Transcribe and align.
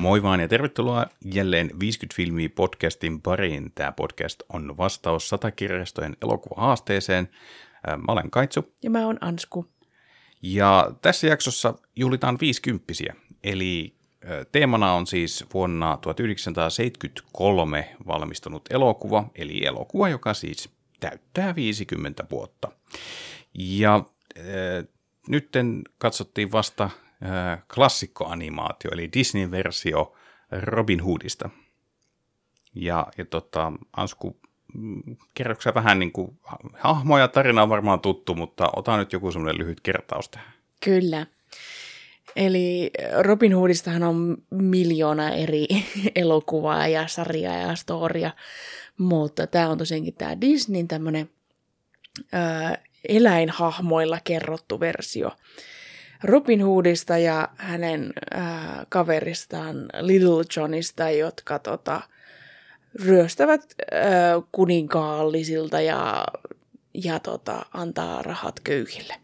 Moi 0.00 0.22
vaan 0.22 0.40
ja 0.40 0.48
tervetuloa 0.48 1.06
jälleen 1.34 1.70
50 1.80 2.16
filmiä 2.16 2.48
podcastin 2.48 3.22
pariin. 3.22 3.72
Tämä 3.74 3.92
podcast 3.92 4.42
on 4.48 4.76
vastaus 4.76 5.28
satakirjastojen 5.28 6.16
elokuvahaasteeseen. 6.22 7.28
Mä 7.96 8.12
olen 8.12 8.30
Kaitsu. 8.30 8.74
Ja 8.82 8.90
mä 8.90 9.06
oon 9.06 9.18
Ansku. 9.20 9.66
Ja 10.42 10.92
tässä 11.02 11.26
jaksossa 11.26 11.74
juhlitaan 11.96 12.38
50 12.40 12.92
eli 13.44 13.94
teemana 14.52 14.92
on 14.92 15.06
siis 15.06 15.44
vuonna 15.54 15.98
1973 16.02 17.96
valmistunut 18.06 18.62
elokuva, 18.70 19.24
eli 19.34 19.66
elokuva, 19.66 20.08
joka 20.08 20.34
siis 20.34 20.70
täyttää 21.00 21.54
50 21.54 22.24
vuotta. 22.30 22.72
Ja 23.54 23.94
äh, 23.94 24.04
nytten 25.28 25.82
katsottiin 25.98 26.52
vasta 26.52 26.90
klassikkoanimaatio, 27.74 28.90
eli 28.92 29.08
Disney-versio 29.12 30.16
Robin 30.62 31.00
Hoodista. 31.00 31.50
Ja, 32.74 33.06
ja 33.18 33.24
tota, 33.24 33.72
Ansku, 33.96 34.40
mm, 34.74 35.16
kerroksä 35.34 35.74
vähän 35.74 35.98
niin 35.98 36.12
kuin, 36.12 36.38
hahmoja 36.74 37.28
tarina 37.28 37.62
on 37.62 37.68
varmaan 37.68 38.00
tuttu, 38.00 38.34
mutta 38.34 38.70
ota 38.76 38.96
nyt 38.96 39.12
joku 39.12 39.32
semmoinen 39.32 39.58
lyhyt 39.58 39.80
kertaus 39.80 40.28
tähän. 40.28 40.52
Kyllä. 40.84 41.26
Eli 42.36 42.90
Robin 43.18 43.54
Hoodistahan 43.54 44.02
on 44.02 44.36
miljoona 44.50 45.30
eri 45.30 45.66
elokuvaa 46.14 46.88
ja 46.88 47.08
sarjaa 47.08 47.56
ja 47.56 47.74
storia, 47.74 48.30
mutta 48.98 49.46
tämä 49.46 49.68
on 49.68 49.78
tosiaankin 49.78 50.14
tämä 50.14 50.40
Disneyn 50.40 50.88
tämmöinen 50.88 51.30
eläinhahmoilla 53.08 54.18
kerrottu 54.24 54.80
versio. 54.80 55.30
Robin 56.24 56.62
Hoodista 56.62 57.18
ja 57.18 57.48
hänen 57.56 58.12
ää, 58.30 58.86
kaveristaan 58.88 59.76
Little 60.00 60.44
Johnista, 60.56 61.10
jotka 61.10 61.58
tota, 61.58 62.00
ryöstävät 63.04 63.60
ää, 63.92 64.02
kuninkaallisilta 64.52 65.80
ja, 65.80 66.24
ja 66.94 67.18
tota, 67.18 67.66
antaa 67.72 68.22
rahat 68.22 68.60
köyhille. 68.60 69.14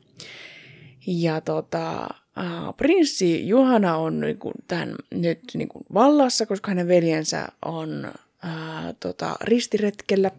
Ja 1.06 1.41
tota, 1.41 2.08
ää, 2.36 2.72
prinssi 2.77 3.48
Juhana 3.48 3.97
on 3.97 4.20
niinku 4.20 4.52
tämän, 4.69 4.94
nyt 5.11 5.41
niinku 5.55 5.80
vallassa, 5.94 6.47
koska 6.47 6.70
hänen 6.70 6.89
veljensä 6.89 7.48
on 7.64 8.12
ää, 8.42 8.94
tota, 9.00 9.36
ristiretkellä. 9.41 10.30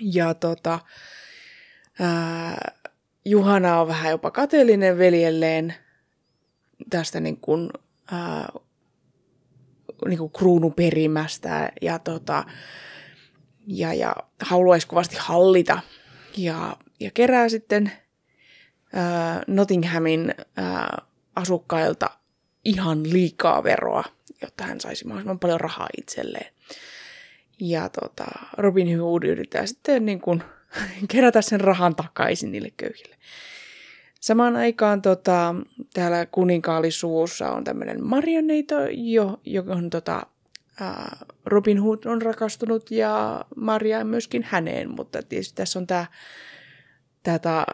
Ja 0.00 0.34
tota, 0.34 0.78
ää, 2.00 2.72
Juhana 3.24 3.80
on 3.80 3.88
vähän 3.88 4.10
jopa 4.10 4.30
kateellinen 4.30 4.98
veljelleen 4.98 5.74
tästä 6.90 7.20
niin 7.20 7.40
kuin, 7.40 7.70
ää, 8.12 8.48
niin 10.08 10.18
kuin 10.18 10.32
kruunuperimästä 10.32 11.72
ja, 11.82 11.98
tota, 11.98 12.44
ja, 13.66 13.94
ja 13.94 14.16
haluaisi 14.42 14.86
kovasti 14.86 15.16
hallita. 15.18 15.80
Ja, 16.36 16.76
ja 17.00 17.10
kerää 17.14 17.48
sitten 17.48 17.92
ää, 18.92 19.42
Nottinghamin 19.46 20.34
ää, 20.56 21.02
asukkailta 21.36 22.10
ihan 22.64 23.12
liikaa 23.12 23.64
veroa, 23.64 24.04
jotta 24.42 24.64
hän 24.64 24.80
saisi 24.80 25.06
mahdollisimman 25.06 25.38
paljon 25.38 25.60
rahaa 25.60 25.88
itselleen. 25.98 26.52
Ja 27.60 27.88
tota, 27.88 28.24
Robin 28.56 28.98
Hood 29.00 29.22
yrittää 29.22 29.66
sitten 29.66 30.06
niin 30.06 30.20
kuin, 30.20 30.42
kerätä 31.12 31.42
sen 31.42 31.60
rahan 31.60 31.96
takaisin 31.96 32.52
niille 32.52 32.72
köyhille. 32.76 33.16
Samaan 34.20 34.56
aikaan 34.56 35.02
tota, 35.02 35.54
täällä 35.94 36.26
kuninkaallisuussa 36.26 37.52
on 37.52 37.64
tämmöinen 37.64 38.04
marioneito, 38.04 38.74
jo, 38.90 39.40
johon 39.44 39.90
tota, 39.90 40.26
ää, 40.80 41.16
Robin 41.46 41.80
Hood 41.82 42.04
on 42.04 42.22
rakastunut 42.22 42.90
ja 42.90 43.44
Maria 43.56 44.04
myöskin 44.04 44.46
häneen, 44.48 44.90
mutta 44.90 45.22
tietysti 45.22 45.54
tässä 45.54 45.78
on 45.78 45.86
tämä 45.86 46.06
tätä 47.22 47.66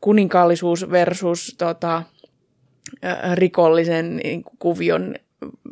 kuninkaallisuus 0.00 0.90
versus 0.90 1.54
tota, 1.58 2.02
ää, 3.02 3.34
rikollisen 3.34 4.16
niin 4.16 4.44
kuvion 4.58 5.14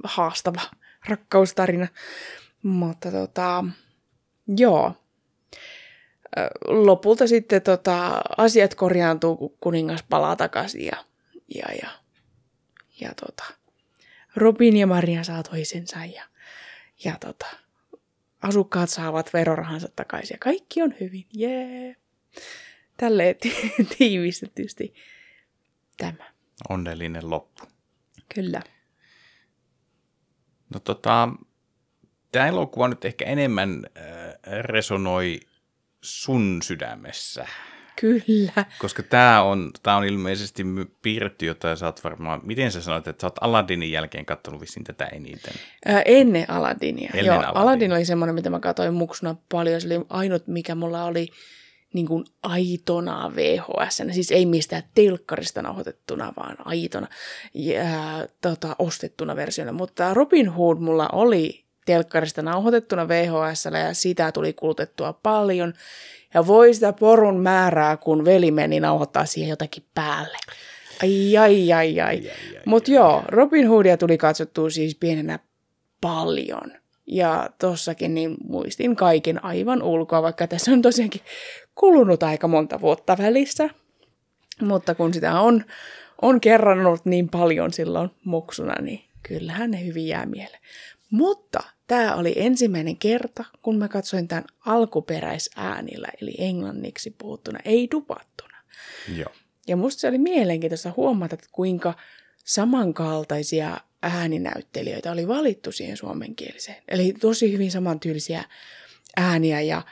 haastava 0.04 0.60
rakkaustarina. 1.08 1.88
Mutta 2.62 3.10
tota, 3.10 3.64
joo, 4.56 4.94
lopulta 6.66 7.26
sitten 7.26 7.62
tota, 7.62 8.22
asiat 8.36 8.74
korjaantuu, 8.74 9.36
kun 9.36 9.56
kuningas 9.60 10.02
palaa 10.02 10.36
takaisin 10.36 10.84
ja, 10.86 11.04
ja, 11.54 11.66
ja, 11.82 11.90
ja 13.00 13.12
tota, 13.20 13.44
Robin 14.36 14.76
ja 14.76 14.86
Maria 14.86 15.24
saa 15.24 15.42
toisensa 15.42 16.04
ja, 16.04 16.24
ja 17.04 17.16
tota, 17.20 17.46
asukkaat 18.42 18.90
saavat 18.90 19.32
verorahansa 19.32 19.88
takaisin 19.96 20.34
ja 20.34 20.38
kaikki 20.38 20.82
on 20.82 20.94
hyvin. 21.00 21.26
Jee! 21.32 21.82
Yeah. 21.82 21.96
Tälleen 22.96 23.36
tiivistetysti 23.98 24.94
tämä. 25.96 26.32
Onnellinen 26.68 27.30
loppu. 27.30 27.62
Kyllä. 28.34 28.62
No 30.74 30.80
tota, 30.80 31.28
tämä 32.32 32.46
elokuva 32.46 32.88
nyt 32.88 33.04
ehkä 33.04 33.24
enemmän 33.24 33.86
äh, 33.98 34.62
resonoi 34.62 35.40
sun 36.02 36.60
sydämessä. 36.62 37.46
Kyllä. 38.00 38.64
Koska 38.78 39.02
tämä 39.02 39.42
on, 39.42 39.70
tää 39.82 39.96
on 39.96 40.04
ilmeisesti 40.04 40.62
piirretty 41.02 41.46
jota 41.46 41.76
sä 41.76 41.86
oot 41.86 42.04
varmaan, 42.04 42.40
miten 42.44 42.72
sä 42.72 42.82
sanoit, 42.82 43.08
että 43.08 43.20
sä 43.20 43.26
oot 43.26 43.38
Aladdinin 43.40 43.92
jälkeen 43.92 44.26
katsonut 44.26 44.60
vissiin 44.60 44.84
tätä 44.84 45.06
eniten? 45.06 45.54
Ää, 45.86 46.02
ennen 46.04 46.50
Aladinia. 46.50 47.10
Ennen 47.14 47.26
Joo, 47.26 47.36
Aladdin. 47.36 47.56
Aladdin 47.56 47.92
oli 47.92 48.04
semmoinen, 48.04 48.34
mitä 48.34 48.50
mä 48.50 48.60
katsoin 48.60 48.94
muksuna 48.94 49.36
paljon. 49.52 49.80
Se 49.80 49.86
oli 49.86 50.06
ainut, 50.08 50.46
mikä 50.46 50.74
mulla 50.74 51.04
oli 51.04 51.28
niin 51.94 52.06
kuin 52.06 52.24
aitona 52.42 53.32
VHS, 53.36 54.02
siis 54.12 54.30
ei 54.30 54.46
mistään 54.46 54.82
telkkarista 54.94 55.62
nauhoitettuna, 55.62 56.32
vaan 56.36 56.56
aitona 56.64 57.06
ja, 57.54 57.82
tota, 58.40 58.76
ostettuna 58.78 59.36
versiona. 59.36 59.72
Mutta 59.72 60.14
Robin 60.14 60.48
Hood 60.48 60.78
mulla 60.78 61.08
oli 61.12 61.67
telkkarista 61.88 62.42
nauhoitettuna 62.42 63.08
VHS 63.08 63.64
ja 63.64 63.94
sitä 63.94 64.32
tuli 64.32 64.52
kulutettua 64.52 65.12
paljon. 65.12 65.74
Ja 66.34 66.46
voi 66.46 66.74
sitä 66.74 66.92
porun 66.92 67.40
määrää, 67.40 67.96
kun 67.96 68.24
veli 68.24 68.50
meni 68.50 68.80
nauhoittaa 68.80 69.26
siihen 69.26 69.50
jotakin 69.50 69.82
päälle. 69.94 70.38
Ai, 71.02 71.36
ai, 71.36 71.72
ai, 71.72 72.00
ai. 72.00 72.00
ai, 72.00 72.30
ai 72.30 72.60
Mutta 72.66 72.90
joo, 72.90 73.22
Robin 73.28 73.68
Hoodia 73.68 73.96
tuli 73.96 74.18
katsottua 74.18 74.70
siis 74.70 74.94
pienenä 74.94 75.38
paljon. 76.00 76.72
Ja 77.06 77.50
tossakin 77.58 78.14
niin 78.14 78.36
muistin 78.48 78.96
kaiken 78.96 79.44
aivan 79.44 79.82
ulkoa, 79.82 80.22
vaikka 80.22 80.46
tässä 80.46 80.72
on 80.72 80.82
tosiaankin 80.82 81.22
kulunut 81.74 82.22
aika 82.22 82.48
monta 82.48 82.80
vuotta 82.80 83.18
välissä. 83.18 83.70
Mutta 84.62 84.94
kun 84.94 85.14
sitä 85.14 85.40
on, 85.40 85.64
on 86.22 86.40
kerrannut 86.40 87.04
niin 87.04 87.28
paljon 87.28 87.72
silloin 87.72 88.10
muksuna, 88.24 88.74
niin 88.80 89.04
kyllähän 89.22 89.70
ne 89.70 89.86
hyvin 89.86 90.06
jää 90.06 90.26
mieleen. 90.26 90.60
Mutta 91.10 91.60
tämä 91.88 92.16
oli 92.16 92.32
ensimmäinen 92.36 92.96
kerta, 92.96 93.44
kun 93.62 93.78
mä 93.78 93.88
katsoin 93.88 94.28
tämän 94.28 94.44
alkuperäisäänillä, 94.66 96.08
eli 96.22 96.34
englanniksi 96.38 97.10
puhuttuna, 97.10 97.58
ei 97.64 97.88
dupattuna. 97.90 98.56
Joo. 99.16 99.32
Ja 99.66 99.76
musta 99.76 100.00
se 100.00 100.08
oli 100.08 100.18
mielenkiintoista 100.18 100.92
huomata, 100.96 101.34
että 101.34 101.48
kuinka 101.52 101.94
samankaltaisia 102.44 103.80
ääninäyttelijöitä 104.02 105.12
oli 105.12 105.28
valittu 105.28 105.72
siihen 105.72 105.96
suomenkieliseen. 105.96 106.82
Eli 106.88 107.12
tosi 107.12 107.52
hyvin 107.52 107.70
samantyylisiä 107.70 108.44
ääniä 109.16 109.60
ja 109.60 109.82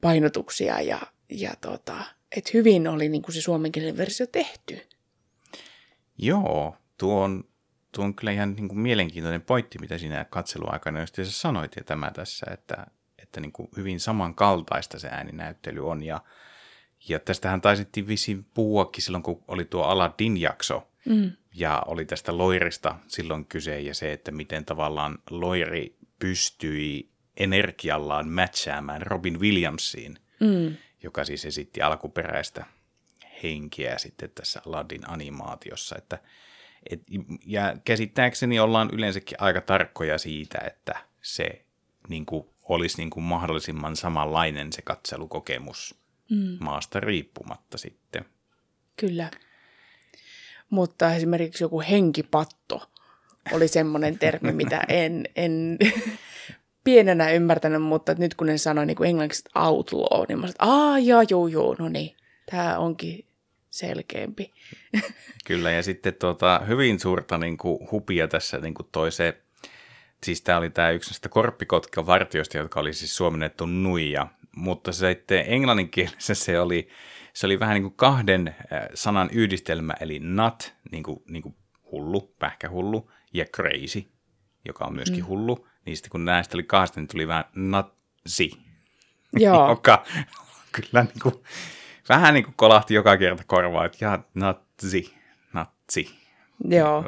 painotuksia 0.00 0.80
ja, 0.80 1.00
ja 1.30 1.54
tota, 1.60 2.04
että 2.36 2.50
hyvin 2.54 2.88
oli 2.88 3.08
niin 3.08 3.22
kuin 3.22 3.34
se 3.34 3.40
suomenkielinen 3.40 3.96
versio 3.96 4.26
tehty. 4.26 4.80
Joo, 6.18 6.76
tuo 6.98 7.20
on 7.20 7.44
tuo 7.96 8.04
on 8.04 8.14
kyllä 8.14 8.32
ihan 8.32 8.52
niin 8.52 8.68
kuin 8.68 8.78
mielenkiintoinen 8.78 9.42
pointti, 9.42 9.78
mitä 9.78 9.98
siinä 9.98 10.24
katseluaikana 10.24 11.00
just 11.00 11.14
sä 11.14 11.24
sanoit 11.24 11.76
ja 11.76 11.84
tämä 11.84 12.10
tässä, 12.10 12.46
että, 12.50 12.86
että 13.18 13.40
niin 13.40 13.52
kuin 13.52 13.68
hyvin 13.76 14.00
samankaltaista 14.00 14.98
se 14.98 15.08
ääninäyttely 15.08 15.88
on. 15.88 16.02
Ja, 16.02 16.20
ja 17.08 17.18
tästähän 17.18 17.60
taisittiin 17.60 18.06
vissiin 18.06 18.46
puhuakin 18.54 19.02
silloin, 19.02 19.22
kun 19.22 19.44
oli 19.48 19.64
tuo 19.64 19.82
Aladdin-jakso, 19.82 20.88
mm. 21.06 21.32
ja 21.54 21.82
oli 21.86 22.04
tästä 22.04 22.38
loirista 22.38 22.94
silloin 23.08 23.44
kyse, 23.44 23.80
ja 23.80 23.94
se, 23.94 24.12
että 24.12 24.30
miten 24.30 24.64
tavallaan 24.64 25.18
loiri 25.30 25.96
pystyi 26.18 27.08
energiallaan 27.36 28.28
matchaamaan 28.28 29.02
Robin 29.02 29.40
Williamsiin, 29.40 30.18
mm. 30.40 30.76
joka 31.02 31.24
siis 31.24 31.44
esitti 31.44 31.82
alkuperäistä 31.82 32.66
henkiä 33.42 33.98
sitten 33.98 34.30
tässä 34.34 34.62
Aladdin 34.66 35.10
animaatiossa, 35.10 35.96
että– 35.98 36.18
et, 36.90 37.02
ja 37.46 37.76
käsittääkseni 37.84 38.60
ollaan 38.60 38.90
yleensäkin 38.92 39.40
aika 39.40 39.60
tarkkoja 39.60 40.18
siitä, 40.18 40.58
että 40.66 40.94
se 41.22 41.64
niin 42.08 42.26
kuin, 42.26 42.46
olisi 42.62 42.96
niin 42.98 43.10
kuin 43.10 43.24
mahdollisimman 43.24 43.96
samanlainen 43.96 44.72
se 44.72 44.82
katselukokemus 44.82 45.94
mm. 46.30 46.56
maasta 46.60 47.00
riippumatta 47.00 47.78
sitten. 47.78 48.24
Kyllä. 48.96 49.30
Mutta 50.70 51.14
esimerkiksi 51.14 51.64
joku 51.64 51.82
henkipatto 51.90 52.90
oli 53.52 53.68
semmoinen 53.68 54.18
termi, 54.18 54.52
mitä 54.52 54.80
en, 54.88 55.24
en 55.36 55.78
pienenä 56.84 57.30
ymmärtänyt, 57.30 57.82
mutta 57.82 58.14
nyt 58.14 58.34
kun 58.34 58.46
ne 58.46 58.58
sanoi 58.58 58.86
niin 58.86 58.96
kuin 58.96 59.08
englanniksi 59.08 59.42
outlaw, 59.54 60.24
niin 60.28 60.38
mä 60.38 60.46
sanoin, 60.46 60.50
että 60.50 60.64
aah, 60.64 61.04
joo, 61.04 61.22
joo, 61.30 61.46
joo, 61.46 61.76
no 61.78 61.88
niin, 61.88 62.16
tämä 62.50 62.78
onkin 62.78 63.24
selkeämpi. 63.76 64.52
Kyllä, 65.46 65.70
ja 65.70 65.82
sitten 65.82 66.14
tuota, 66.14 66.60
hyvin 66.68 67.00
suurta 67.00 67.38
niin 67.38 67.56
kuin, 67.56 67.90
hupia 67.90 68.28
tässä 68.28 68.58
niin 68.58 68.74
kuin 68.74 68.88
toi 68.92 69.12
se, 69.12 69.42
siis 70.24 70.42
tämä 70.42 70.58
oli 70.58 70.70
tämä 70.70 70.90
yksi 70.90 71.10
näistä 71.10 71.28
korppikotkan 71.28 72.06
vartioista, 72.06 72.58
jotka 72.58 72.80
oli 72.80 72.92
siis 72.92 73.16
suomennettu 73.16 73.66
nuija, 73.66 74.26
mutta 74.56 74.92
se 74.92 75.12
sitten 75.12 75.44
englanninkielessä 75.46 76.34
se 76.34 76.60
oli, 76.60 76.88
se 77.32 77.46
oli 77.46 77.60
vähän 77.60 77.74
niin 77.74 77.82
kuin 77.82 77.96
kahden 77.96 78.56
sanan 78.94 79.30
yhdistelmä, 79.32 79.94
eli 80.00 80.18
nut, 80.18 80.74
niin 80.92 81.02
kuin, 81.02 81.22
niin 81.28 81.42
kuin 81.42 81.54
hullu, 81.92 82.34
pähkähullu, 82.38 83.10
ja 83.32 83.44
crazy, 83.44 84.04
joka 84.64 84.84
on 84.84 84.94
myöskin 84.94 85.20
mm. 85.20 85.26
hullu. 85.26 85.66
Niin 85.84 85.96
sitten 85.96 86.10
kun 86.10 86.24
näistä 86.24 86.56
oli 86.56 86.62
kahdesta, 86.62 87.00
niin 87.00 87.08
tuli 87.08 87.28
vähän 87.28 87.44
natsi, 87.54 88.50
Joo. 89.32 89.68
joka 89.70 90.04
kyllä 90.72 91.02
niin 91.02 91.20
kuin, 91.22 91.34
vähän 92.08 92.34
niin 92.34 92.44
kuin 92.44 92.54
kolahti 92.56 92.94
joka 92.94 93.16
kerta 93.16 93.42
korvaa, 93.46 93.84
että 93.84 94.04
ja 94.04 94.18
natsi, 94.34 95.14
natsi. 95.52 96.26
Joo. 96.68 97.04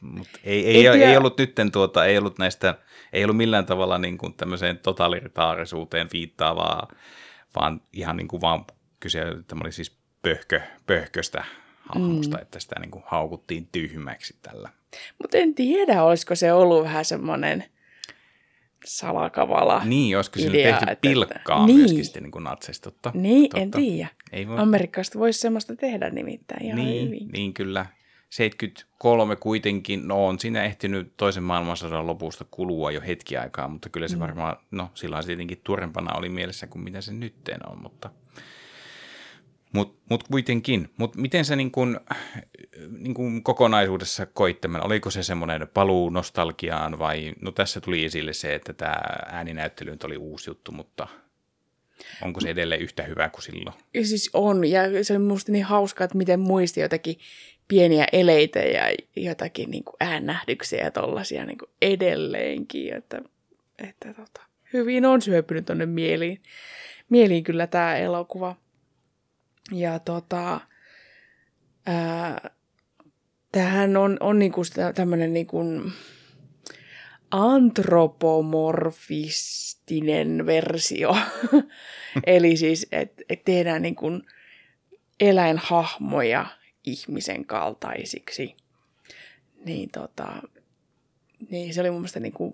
Mutta 0.00 0.38
ei, 0.44 0.66
ei, 0.66 0.88
ei, 0.88 1.02
ei, 1.02 1.16
ollut 1.16 1.38
nytten 1.38 1.72
tuota, 1.72 2.04
ei 2.04 2.18
ollut 2.18 2.38
näistä, 2.38 2.74
ei 3.12 3.24
ollut 3.24 3.36
millään 3.36 3.66
tavalla 3.66 3.98
niin 3.98 4.18
kuin 4.18 4.34
tämmöiseen 4.34 4.78
totalitaarisuuteen 4.78 6.08
viittaavaa, 6.12 6.88
vaan 7.56 7.80
ihan 7.92 8.16
niin 8.16 8.28
kuin 8.28 8.40
vaan 8.40 8.64
kyse, 9.00 9.24
tämä 9.46 9.60
oli 9.64 9.72
siis 9.72 9.96
pöhkö, 10.22 10.60
pöhköstä 10.86 11.44
hahmosta, 11.94 12.36
mm. 12.36 12.42
että 12.42 12.60
sitä 12.60 12.80
niin 12.80 12.90
kuin 12.90 13.04
haukuttiin 13.06 13.68
tyhmäksi 13.72 14.36
tällä. 14.42 14.70
Mutta 15.22 15.38
en 15.38 15.54
tiedä, 15.54 16.02
olisiko 16.02 16.34
se 16.34 16.52
ollut 16.52 16.84
vähän 16.84 17.04
semmoinen 17.04 17.64
salakavala 18.84 19.82
Niin, 19.84 20.16
olisiko 20.16 20.38
sillä 20.38 20.52
tehty 20.52 20.84
että, 20.90 21.00
pilkkaa 21.00 21.60
että, 21.60 21.72
myöskin 21.74 21.96
niin. 21.96 22.04
sitten 22.04 22.22
niin 22.22 22.30
kuin 22.30 22.44
natseista, 22.44 22.90
totta. 22.90 23.10
Niin, 23.14 23.42
totta. 23.42 23.60
en 23.60 23.70
tiedä. 23.70 24.08
Ei 24.32 24.48
voi... 24.48 24.58
Amerikasta 24.58 25.18
voisi 25.18 25.40
semmoista 25.40 25.76
tehdä 25.76 26.10
nimittäin 26.10 26.64
ihan 26.64 26.78
niin, 26.78 27.06
hyvin. 27.06 27.28
Niin, 27.32 27.54
kyllä. 27.54 27.86
73 28.30 29.36
kuitenkin, 29.36 30.08
no 30.08 30.26
on 30.26 30.38
siinä 30.38 30.64
ehtinyt 30.64 31.12
toisen 31.16 31.42
maailmansodan 31.42 32.06
lopusta 32.06 32.44
kulua 32.50 32.90
jo 32.90 33.00
hetki 33.00 33.36
aikaa, 33.36 33.68
mutta 33.68 33.88
kyllä 33.88 34.08
se 34.08 34.16
mm. 34.16 34.20
varmaan, 34.20 34.56
no 34.70 34.90
silloin 34.94 35.22
se 35.22 35.26
tietenkin 35.26 35.60
tuorempana 35.64 36.18
oli 36.18 36.28
mielessä 36.28 36.66
kuin 36.66 36.84
mitä 36.84 37.00
se 37.00 37.12
nytteen 37.12 37.68
on, 37.68 37.82
mutta 37.82 38.10
mutta 39.72 40.02
mut 40.10 40.22
kuitenkin, 40.22 40.90
mutta 40.96 41.18
miten 41.18 41.44
se 41.44 41.56
niin 41.56 41.70
kun, 41.70 42.00
niin 42.98 43.14
kun 43.14 43.42
kokonaisuudessa 43.42 44.26
koittamalla, 44.26 44.86
oliko 44.86 45.10
se 45.10 45.22
semmoinen 45.22 45.68
paluu 45.74 46.10
nostalgiaan 46.10 46.98
vai, 46.98 47.32
no 47.40 47.50
tässä 47.52 47.80
tuli 47.80 48.04
esille 48.04 48.32
se, 48.32 48.54
että 48.54 48.72
tämä 48.72 49.00
ääninäyttely 49.26 49.90
nyt 49.90 50.04
oli 50.04 50.16
uusi 50.16 50.50
juttu, 50.50 50.72
mutta 50.72 51.08
onko 52.22 52.40
se 52.40 52.50
edelleen 52.50 52.80
yhtä 52.80 53.02
hyvä 53.02 53.28
kuin 53.28 53.42
silloin? 53.42 53.76
Ja 53.94 54.06
siis 54.06 54.30
on, 54.32 54.64
ja 54.64 55.04
se 55.04 55.14
on 55.16 55.22
musta 55.22 55.52
niin 55.52 55.64
hauskaa, 55.64 56.04
että 56.04 56.18
miten 56.18 56.40
muisti 56.40 56.80
jotakin 56.80 57.16
pieniä 57.68 58.06
eleitä 58.12 58.58
ja 58.58 58.82
jotakin 59.16 59.70
niin 59.70 59.84
kuin 59.84 59.96
äännähdyksiä 60.00 60.84
ja 60.84 60.90
tollaisia 60.90 61.44
niin 61.44 61.58
kuin 61.58 61.70
edelleenkin, 61.82 62.94
että, 62.94 63.22
että 63.78 64.14
tota, 64.14 64.42
hyvin 64.72 65.06
on 65.06 65.22
syöpynyt 65.22 65.66
tuonne 65.66 65.86
mieliin. 65.86 66.42
Mieliin 67.08 67.44
kyllä 67.44 67.66
tämä 67.66 67.96
elokuva. 67.96 68.56
Ja 69.72 69.98
tota, 69.98 70.60
ää, 71.86 72.50
tämähän 73.52 73.96
on, 73.96 74.16
on 74.20 74.38
niinku 74.38 74.62
tämmöinen 74.94 75.32
niinku 75.32 75.64
antropomorfistinen 79.82 80.46
versio. 80.46 81.16
Eli 82.26 82.56
siis, 82.56 82.86
että 82.92 83.22
et 83.28 83.44
tehdään 83.44 83.82
niinku 83.82 84.20
eläinhahmoja 85.20 86.46
ihmisen 86.84 87.44
kaltaisiksi. 87.44 88.56
Niin, 89.64 89.90
tota, 89.90 90.42
niin 91.50 91.74
se 91.74 91.80
oli 91.80 91.90
mun 91.90 92.00
mielestä 92.00 92.20
niinku, 92.20 92.52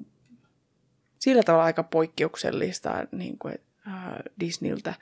sillä 1.19 1.43
tavalla 1.43 1.65
aika 1.65 1.83
poikkeuksellista 1.83 3.07
niin 3.13 3.39
kuin, 3.39 3.55
äh, 3.87 3.95
Disneyltä 4.41 4.95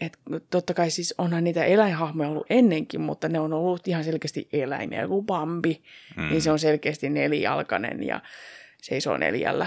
et 0.00 0.18
totta 0.50 0.74
kai 0.74 0.90
siis 0.90 1.14
onhan 1.18 1.44
niitä 1.44 1.64
eläinhahmoja 1.64 2.28
ollut 2.28 2.46
ennenkin, 2.50 3.00
mutta 3.00 3.28
ne 3.28 3.40
on 3.40 3.52
ollut 3.52 3.88
ihan 3.88 4.04
selkeästi 4.04 4.48
eläimiä. 4.52 5.02
Joku 5.02 5.22
Bambi, 5.22 5.82
mm. 6.16 6.28
niin 6.28 6.42
se 6.42 6.50
on 6.50 6.58
selkeästi 6.58 7.10
nelijalkainen 7.10 8.02
ja 8.02 8.20
seisoo 8.82 9.16
neljällä. 9.16 9.66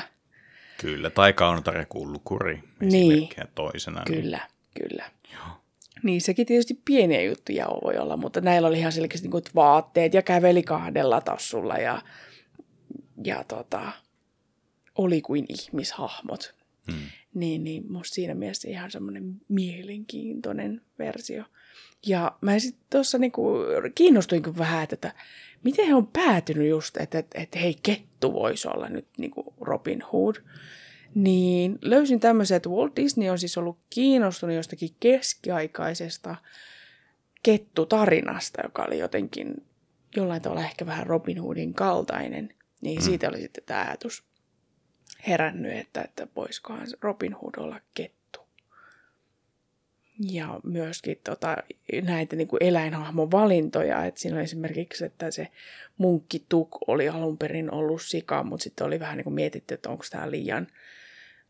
Kyllä, 0.81 1.09
tai 1.09 1.33
Kaunotare 1.33 1.85
kullukuri 1.85 2.63
niin, 2.79 3.29
toisena. 3.55 4.03
Niin- 4.09 4.21
kyllä, 4.21 4.37
niin. 4.37 4.89
kyllä. 4.89 5.11
Joo. 5.33 5.61
Niin 6.03 6.21
sekin 6.21 6.47
tietysti 6.47 6.81
pieniä 6.85 7.21
juttuja 7.21 7.67
voi 7.83 7.97
olla, 7.97 8.17
mutta 8.17 8.41
näillä 8.41 8.67
oli 8.67 8.79
ihan 8.79 8.91
selkeästi 8.91 9.27
niin 9.27 9.43
vaatteet 9.55 10.13
ja 10.13 10.21
käveli 10.21 10.63
kahdella 10.63 11.21
tassulla 11.21 11.77
ja, 11.77 12.01
ja 13.23 13.43
tota, 13.43 13.91
oli 14.95 15.21
kuin 15.21 15.45
ihmishahmot. 15.49 16.55
Hmm. 16.91 17.01
Niin, 17.33 17.63
niin 17.63 17.91
musta 17.91 18.15
siinä 18.15 18.33
mielessä 18.33 18.69
ihan 18.69 18.91
semmoinen 18.91 19.41
mielenkiintoinen 19.47 20.81
versio. 20.99 21.43
Ja 22.05 22.37
mä 22.41 22.59
sitten 22.59 22.85
tuossa 22.89 23.17
niinku 23.17 23.57
kiinnostuin 23.95 24.57
vähän, 24.57 24.87
että 24.91 25.13
miten 25.63 25.87
he 25.87 25.95
on 25.95 26.07
päätynyt 26.07 26.69
just, 26.69 26.97
että, 26.97 27.19
että, 27.19 27.41
että 27.41 27.59
hei, 27.59 27.75
kettu 27.83 28.33
voisi 28.33 28.67
olla 28.67 28.89
nyt 28.89 29.07
niinku 29.17 29.53
Robin 29.61 30.03
Hood. 30.13 30.35
Niin 31.15 31.79
löysin 31.81 32.19
tämmöisen, 32.19 32.55
että 32.55 32.69
Walt 32.69 32.95
Disney 32.95 33.29
on 33.29 33.39
siis 33.39 33.57
ollut 33.57 33.77
kiinnostunut 33.89 34.55
jostakin 34.55 34.89
keskiaikaisesta 34.99 36.35
kettutarinasta, 37.43 38.61
joka 38.63 38.83
oli 38.83 38.99
jotenkin 38.99 39.65
jollain 40.15 40.41
tavalla 40.41 40.63
ehkä 40.63 40.85
vähän 40.85 41.07
Robin 41.07 41.41
Hoodin 41.41 41.73
kaltainen. 41.73 42.53
Niin 42.81 42.99
mm. 42.99 43.03
siitä 43.03 43.29
oli 43.29 43.41
sitten 43.41 43.63
tämä 43.63 43.81
ajatus 43.81 44.23
herännyt, 45.27 45.73
että, 45.73 46.01
että 46.01 46.27
voisikohan 46.35 46.87
Robin 47.01 47.33
Hood 47.33 47.53
olla 47.57 47.79
kettu. 47.93 48.20
Ja 50.29 50.59
myöskin 50.63 51.17
tota, 51.23 51.57
näitä 52.03 52.35
niin 52.35 52.47
kuin 52.47 52.63
eläinhahmon 52.63 53.31
valintoja, 53.31 54.05
että 54.05 54.21
siinä 54.21 54.37
oli 54.37 54.43
esimerkiksi, 54.43 55.05
että 55.05 55.31
se 55.31 55.47
munkki 55.97 56.45
Tuk 56.49 56.89
oli 56.89 57.09
alun 57.09 57.37
perin 57.37 57.73
ollut 57.73 58.01
sika, 58.01 58.43
mutta 58.43 58.63
sitten 58.63 58.87
oli 58.87 58.99
vähän 58.99 59.17
niin 59.17 59.23
kuin 59.23 59.33
mietitty, 59.33 59.73
että 59.73 59.89
onko 59.89 60.03
tämä 60.11 60.31
liian, 60.31 60.67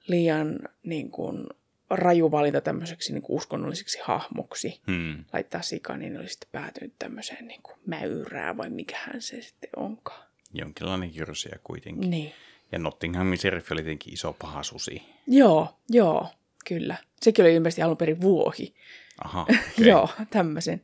liian 0.08 0.60
niin 0.84 1.12
kuin 1.12 1.48
raju 1.90 2.32
valinta 2.32 2.62
tämmöiseksi 2.62 3.14
niin 3.14 3.22
kuin 3.22 3.38
uskonnolliseksi 3.38 4.00
hahmoksi 4.04 4.82
hmm. 4.88 5.26
laittaa 5.34 5.62
sika, 5.62 5.98
niin 5.98 6.18
oli 6.20 6.30
sitten 6.30 6.50
päätynyt 6.52 6.94
tämmöiseen 7.00 7.48
niin 7.48 7.62
kuin 7.64 7.78
mäyrää 7.86 8.58
vai 8.58 8.70
mikähän 8.70 9.22
se 9.22 9.42
sitten 9.42 9.70
onkaan. 9.76 10.24
Jonkinlainen 10.54 11.16
jyrsiä 11.16 11.60
kuitenkin. 11.64 12.10
Niin. 12.10 12.34
Ja 12.72 12.80
Nottinghamin 12.80 13.38
seriffi 13.38 13.74
oli 13.74 13.84
tietenkin 13.84 14.14
iso 14.14 14.34
paha 14.34 14.64
susi. 14.64 15.04
Joo, 15.28 15.78
joo, 15.90 16.28
kyllä. 16.66 16.98
Sekin 17.22 17.46
oli 17.46 17.56
ilmeisesti 17.56 17.82
alun 17.82 17.98
perin 17.98 18.22
vuohi. 18.22 18.74
Aha, 19.24 19.42
okay. 19.50 19.58
joo, 19.78 20.10
tämmöisen 20.30 20.82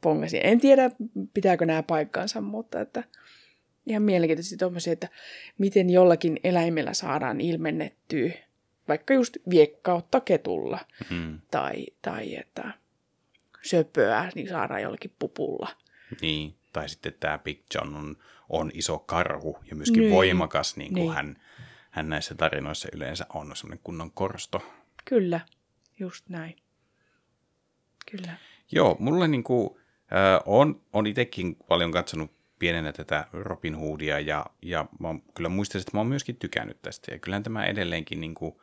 pongasin. 0.00 0.40
En 0.42 0.60
tiedä, 0.60 0.90
pitääkö 1.34 1.66
nämä 1.66 1.82
paikkaansa, 1.82 2.40
mutta 2.40 2.80
että 2.80 3.04
ihan 3.86 4.02
mielenkiintoisesti 4.02 4.56
tuommoisia, 4.56 4.92
että 4.92 5.08
miten 5.58 5.90
jollakin 5.90 6.40
eläimellä 6.44 6.94
saadaan 6.94 7.40
ilmennettyä 7.40 8.32
vaikka 8.88 9.14
just 9.14 9.36
viekkautta 9.50 10.20
ketulla 10.20 10.78
hmm. 11.10 11.40
tai, 11.50 11.86
tai 12.02 12.36
että 12.36 12.72
söpöä 13.62 14.30
niin 14.34 14.48
saadaan 14.48 14.82
jollakin 14.82 15.12
pupulla. 15.18 15.68
Niin, 16.20 16.54
tai 16.72 16.88
sitten 16.88 17.14
tämä 17.20 17.38
Big 17.38 17.60
John 17.74 17.96
on 17.96 18.16
on 18.48 18.70
iso 18.74 18.98
karhu 18.98 19.58
ja 19.70 19.76
myöskin 19.76 20.00
niin. 20.00 20.14
voimakas, 20.14 20.76
niin 20.76 20.92
kuin 20.92 21.02
niin. 21.02 21.12
Hän, 21.12 21.36
hän 21.90 22.08
näissä 22.08 22.34
tarinoissa 22.34 22.88
yleensä 22.92 23.26
on 23.34 23.56
semmoinen 23.56 23.80
kunnon 23.84 24.10
korsto. 24.10 24.62
Kyllä, 25.08 25.40
just 25.98 26.28
näin. 26.28 26.56
Kyllä. 28.10 28.32
Joo, 28.72 28.96
mulle 28.98 29.28
niin 29.28 29.44
kuin, 29.44 29.70
äh, 30.12 30.42
on, 30.46 30.80
on 30.92 31.06
itsekin 31.06 31.56
paljon 31.56 31.92
katsonut 31.92 32.30
pienenä 32.58 32.92
tätä 32.92 33.26
Robin 33.32 33.74
Hoodia 33.74 34.20
ja, 34.20 34.46
ja 34.62 34.86
mä 35.00 35.08
kyllä 35.34 35.48
muistan, 35.48 35.80
että 35.80 35.90
mä 35.94 36.00
oon 36.00 36.06
myöskin 36.06 36.36
tykännyt 36.36 36.82
tästä. 36.82 37.12
Ja 37.12 37.18
kyllähän 37.18 37.42
tämä 37.42 37.66
edelleenkin 37.66 38.20
niin 38.20 38.34
kuin, 38.34 38.56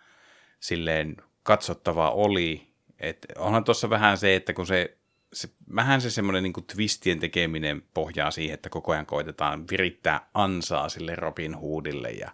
silleen 0.60 1.18
katsottavaa 1.44 2.12
oli. 2.12 2.68
Et 3.00 3.26
onhan 3.38 3.64
tuossa 3.64 3.90
vähän 3.90 4.18
se, 4.18 4.36
että 4.36 4.54
kun 4.54 4.68
se 4.68 4.98
se, 5.34 5.50
vähän 5.76 6.02
se 6.02 6.10
semmoinen 6.10 6.44
niin 6.44 6.66
twistien 6.74 7.20
tekeminen 7.20 7.84
pohjaa 7.94 8.32
siihen, 8.32 8.54
että 8.54 8.70
koko 8.70 8.92
ajan 8.92 9.06
koitetaan 9.06 9.66
virittää 9.72 10.30
ansaa 10.34 10.90
sille 10.90 11.16
Robin 11.16 11.56
Hoodille 11.56 12.12
ja 12.12 12.32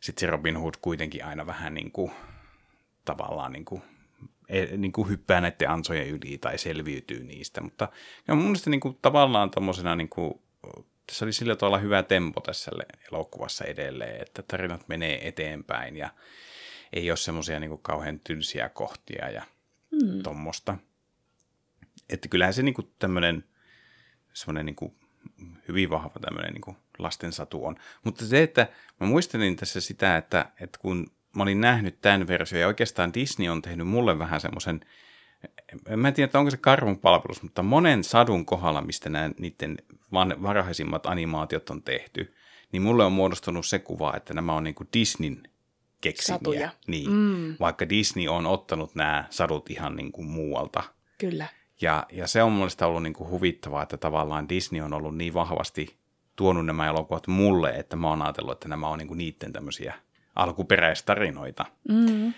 sitten 0.00 0.20
se 0.20 0.26
Robin 0.26 0.56
Hood 0.56 0.74
kuitenkin 0.80 1.24
aina 1.24 1.46
vähän 1.46 1.74
niin 1.74 1.92
kuin, 1.92 2.12
tavallaan 3.04 3.52
niin 3.52 3.64
kuin, 3.64 3.82
e, 4.48 4.76
niin 4.76 4.92
kuin 4.92 5.08
hyppää 5.08 5.40
näiden 5.40 5.70
ansojen 5.70 6.08
yli 6.08 6.38
tai 6.38 6.58
selviytyy 6.58 7.24
niistä, 7.24 7.60
mutta 7.60 7.88
ja 8.28 8.34
mun 8.34 8.44
mielestä 8.44 8.70
niin 8.70 8.80
kuin, 8.80 8.98
tavallaan 9.02 9.50
tommosena 9.50 9.96
niin 9.96 10.08
kuin, 10.08 10.40
tässä 11.06 11.24
oli 11.24 11.32
sillä 11.32 11.56
tavalla 11.56 11.78
hyvä 11.78 12.02
tempo 12.02 12.40
tässä 12.40 12.70
elokuvassa 13.12 13.64
edelleen, 13.64 14.22
että 14.22 14.42
tarinat 14.42 14.88
menee 14.88 15.28
eteenpäin 15.28 15.96
ja 15.96 16.10
ei 16.92 17.10
ole 17.10 17.16
semmoisia 17.16 17.60
niin 17.60 17.78
kauhean 17.78 18.20
tylsiä 18.20 18.68
kohtia 18.68 19.30
ja 19.30 19.42
mm. 19.90 20.22
tuommoista. 20.22 20.76
Että 22.10 22.28
kyllähän 22.28 22.54
se 22.54 22.62
niin 22.62 22.74
kuin 22.74 22.92
tämmöinen 22.98 23.44
semmoinen 24.34 24.66
niin 24.66 24.76
kuin 24.76 24.94
hyvin 25.68 25.90
vahva 25.90 26.20
tämmöinen 26.20 26.52
niin 26.52 26.60
kuin 26.60 26.76
lastensatu 26.98 27.64
on. 27.64 27.76
Mutta 28.04 28.24
se, 28.26 28.42
että 28.42 28.68
mä 29.00 29.06
muistelin 29.06 29.56
tässä 29.56 29.80
sitä, 29.80 30.16
että, 30.16 30.50
että 30.60 30.78
kun 30.78 31.06
mä 31.34 31.42
olin 31.42 31.60
nähnyt 31.60 32.00
tämän 32.00 32.28
version 32.28 32.60
ja 32.60 32.66
oikeastaan 32.66 33.14
Disney 33.14 33.48
on 33.48 33.62
tehnyt 33.62 33.88
mulle 33.88 34.18
vähän 34.18 34.40
semmoisen, 34.40 34.80
mä 35.96 36.08
en 36.08 36.14
tiedä, 36.14 36.38
onko 36.38 36.50
se 36.50 36.56
karvun 36.56 36.98
palvelus, 36.98 37.42
mutta 37.42 37.62
monen 37.62 38.04
sadun 38.04 38.46
kohdalla, 38.46 38.82
mistä 38.82 39.10
nämä 39.10 39.30
niiden 39.38 39.78
varhaisimmat 40.12 41.06
animaatiot 41.06 41.70
on 41.70 41.82
tehty, 41.82 42.34
niin 42.72 42.82
mulle 42.82 43.04
on 43.04 43.12
muodostunut 43.12 43.66
se 43.66 43.78
kuva, 43.78 44.14
että 44.16 44.34
nämä 44.34 44.52
on 44.54 44.64
niin 44.64 44.74
kuin 44.74 44.88
Disneyn 44.92 45.42
keksimiä. 46.00 46.38
Satuja. 46.38 46.70
Niin, 46.86 47.10
mm. 47.10 47.56
vaikka 47.60 47.88
Disney 47.88 48.28
on 48.28 48.46
ottanut 48.46 48.94
nämä 48.94 49.24
sadut 49.30 49.70
ihan 49.70 49.96
niin 49.96 50.12
kuin 50.12 50.26
muualta. 50.26 50.82
Kyllä. 51.18 51.46
Ja, 51.80 52.06
ja 52.12 52.26
se 52.26 52.42
on 52.42 52.52
mielestäni 52.52 52.88
ollut 52.88 53.02
niin 53.02 53.12
kuin 53.12 53.30
huvittavaa, 53.30 53.82
että 53.82 53.96
tavallaan 53.96 54.48
Disney 54.48 54.82
on 54.82 54.92
ollut 54.92 55.16
niin 55.16 55.34
vahvasti 55.34 55.96
tuonut 56.36 56.66
nämä 56.66 56.86
elokuvat 56.86 57.26
mulle, 57.26 57.70
että 57.70 57.96
mä 57.96 58.08
oon 58.08 58.22
ajatellut, 58.22 58.52
että 58.52 58.68
nämä 58.68 58.88
on 58.88 58.98
niin 58.98 59.08
kuin 59.08 59.18
niiden 59.18 59.52
tämmöisiä 59.52 59.94
alkuperäistarinoita. 60.34 61.64
Mm, 61.88 62.32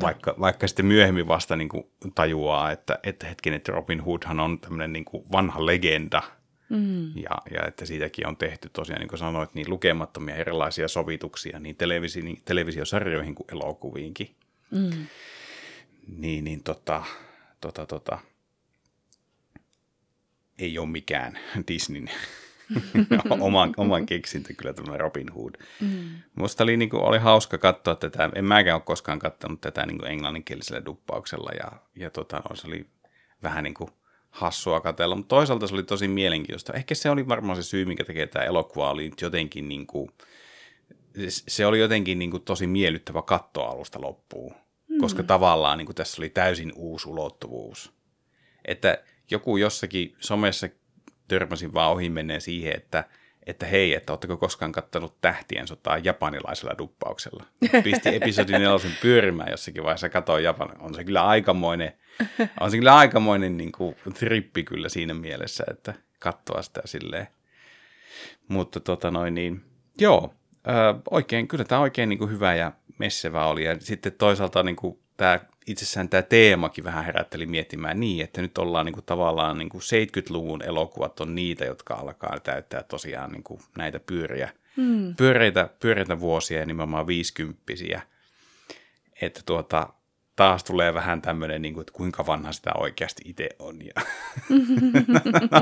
vaikka, 0.00 0.34
vaikka 0.40 0.68
sitten 0.68 0.86
myöhemmin 0.86 1.28
vasta 1.28 1.56
niin 1.56 1.68
kuin 1.68 1.84
tajuaa, 2.14 2.70
että, 2.70 2.98
että 3.02 3.26
hetken, 3.26 3.52
että 3.52 3.72
Robin 3.72 4.00
Hoodhan 4.00 4.40
on 4.40 4.60
tämmöinen 4.60 4.92
niin 4.92 5.04
kuin 5.04 5.24
vanha 5.32 5.66
legenda, 5.66 6.22
mm. 6.68 7.16
ja, 7.16 7.30
ja 7.50 7.66
että 7.66 7.86
siitäkin 7.86 8.26
on 8.26 8.36
tehty 8.36 8.68
tosiaan, 8.68 9.00
niin 9.00 9.08
kuin 9.08 9.18
sanoit, 9.18 9.54
niin 9.54 9.70
lukemattomia 9.70 10.36
erilaisia 10.36 10.88
sovituksia 10.88 11.58
niin 11.58 11.76
televisi, 11.76 12.22
niin 12.22 12.42
televisiosarjoihin 12.44 13.34
kuin 13.34 13.46
elokuviinkin. 13.52 14.34
Mm. 14.70 15.06
Niin, 16.16 16.44
niin 16.44 16.62
tota, 16.62 17.04
tota, 17.60 17.86
tota, 17.86 18.18
ei 20.58 20.78
ole 20.78 20.88
mikään 20.88 21.38
Disneyn 21.68 22.10
oman, 23.40 23.74
oman 23.76 24.06
keksintö 24.06 24.54
kyllä 24.54 24.72
tämä 24.72 24.96
Robin 24.96 25.32
Hood. 25.32 25.54
Mm. 25.80 26.08
Musta 26.34 26.64
oli, 26.64 26.76
niin 26.76 26.90
kuin, 26.90 27.02
oli 27.02 27.18
hauska 27.18 27.58
katsoa 27.58 27.94
tätä, 27.94 28.30
en 28.34 28.44
mäkään 28.44 28.74
ole 28.74 28.82
koskaan 28.82 29.18
katsonut 29.18 29.60
tätä 29.60 29.86
niin 29.86 29.98
kuin 29.98 30.10
englanninkielisellä 30.10 30.84
duppauksella 30.84 31.50
ja, 31.60 31.72
ja 31.96 32.10
tota, 32.10 32.42
no, 32.50 32.56
se 32.56 32.66
oli 32.66 32.86
vähän 33.42 33.64
niin 33.64 33.74
kuin 33.74 33.90
hassua 34.30 34.80
katsella, 34.80 35.16
mutta 35.16 35.36
toisaalta 35.36 35.66
se 35.66 35.74
oli 35.74 35.82
tosi 35.82 36.08
mielenkiintoista. 36.08 36.72
Ehkä 36.72 36.94
se 36.94 37.10
oli 37.10 37.28
varmaan 37.28 37.56
se 37.56 37.62
syy, 37.62 37.84
mikä 37.84 38.04
tekee 38.04 38.26
tämä 38.26 38.44
elokuva, 38.44 38.90
oli 38.90 39.10
jotenkin 39.22 39.68
niin 39.68 39.86
kuin, 39.86 40.10
se 41.28 41.66
oli 41.66 41.80
jotenkin 41.80 42.18
niin 42.18 42.30
kuin 42.30 42.42
tosi 42.42 42.66
miellyttävä 42.66 43.22
kattoa 43.22 43.68
alusta 43.68 44.00
loppuun, 44.00 44.54
mm. 44.88 44.98
koska 44.98 45.22
tavallaan 45.22 45.78
niin 45.78 45.86
kuin 45.86 45.96
tässä 45.96 46.22
oli 46.22 46.28
täysin 46.28 46.72
uusi 46.74 47.08
ulottuvuus. 47.08 47.92
Että 48.64 49.04
joku 49.30 49.56
jossakin 49.56 50.16
somessa 50.18 50.68
törmäsin 51.28 51.74
vaan 51.74 51.92
ohi 51.92 52.08
menneen 52.10 52.40
siihen, 52.40 52.76
että, 52.76 53.04
että 53.46 53.66
hei, 53.66 53.94
että 53.94 54.12
oletteko 54.12 54.36
koskaan 54.36 54.72
kattanut 54.72 55.20
tähtien 55.20 55.66
sotaa 55.66 55.98
japanilaisella 55.98 56.78
duppauksella. 56.78 57.44
Pisti 57.84 58.14
episodi 58.14 58.52
nelosen 58.52 58.92
pyörimään 59.02 59.50
jossakin 59.50 59.82
vaiheessa, 59.82 60.08
katsoin 60.08 60.44
Japan. 60.44 60.80
On 60.80 60.94
se 60.94 61.04
kyllä 61.04 61.26
aikamoinen, 61.26 61.92
on 62.60 62.70
se 62.70 62.76
kyllä 62.76 62.96
aikamoinen 62.96 63.56
niin 63.56 63.72
kuin, 63.72 63.96
trippi 64.14 64.64
kyllä 64.64 64.88
siinä 64.88 65.14
mielessä, 65.14 65.64
että 65.70 65.94
katsoa 66.18 66.62
sitä 66.62 66.80
silleen. 66.84 67.28
Mutta 68.48 68.80
tota 68.80 69.10
noin 69.10 69.34
niin, 69.34 69.64
joo, 69.98 70.34
oikein, 71.10 71.48
kyllä 71.48 71.64
tämä 71.64 71.80
oikein 71.80 72.08
niin 72.08 72.18
kuin 72.18 72.30
hyvä 72.30 72.54
ja 72.54 72.72
messevä 72.98 73.46
oli. 73.46 73.64
Ja 73.64 73.76
sitten 73.80 74.12
toisaalta 74.12 74.62
niin 74.62 74.76
kuin, 74.76 74.98
tämä 75.16 75.40
itsessään 75.66 76.08
tämä 76.08 76.22
teemakin 76.22 76.84
vähän 76.84 77.04
herätteli 77.04 77.46
miettimään 77.46 78.00
niin, 78.00 78.24
että 78.24 78.42
nyt 78.42 78.58
ollaan 78.58 78.86
niin 78.86 78.94
kuin 78.94 79.06
tavallaan 79.06 79.58
niin 79.58 79.68
kuin 79.68 79.82
70-luvun 79.82 80.62
elokuvat 80.62 81.20
on 81.20 81.34
niitä, 81.34 81.64
jotka 81.64 81.94
alkaa 81.94 82.40
täyttää 82.40 82.82
tosiaan 82.82 83.32
niin 83.32 83.42
kuin 83.42 83.60
näitä 83.78 84.00
pyöriä, 84.00 84.52
mm. 84.76 85.16
pyöreitä, 85.16 85.68
pyöreitä 85.80 86.20
vuosia 86.20 86.60
ja 86.60 86.66
nimenomaan 86.66 87.06
viisikymppisiä. 87.06 88.02
Että 89.20 89.40
tuota, 89.46 89.88
taas 90.36 90.64
tulee 90.64 90.94
vähän 90.94 91.22
tämmöinen, 91.22 91.62
niin 91.62 91.74
kuin, 91.74 91.82
että 91.82 91.92
kuinka 91.92 92.26
vanha 92.26 92.52
sitä 92.52 92.70
oikeasti 92.74 93.22
itse 93.24 93.48
on. 93.58 93.78
Ja 93.84 94.02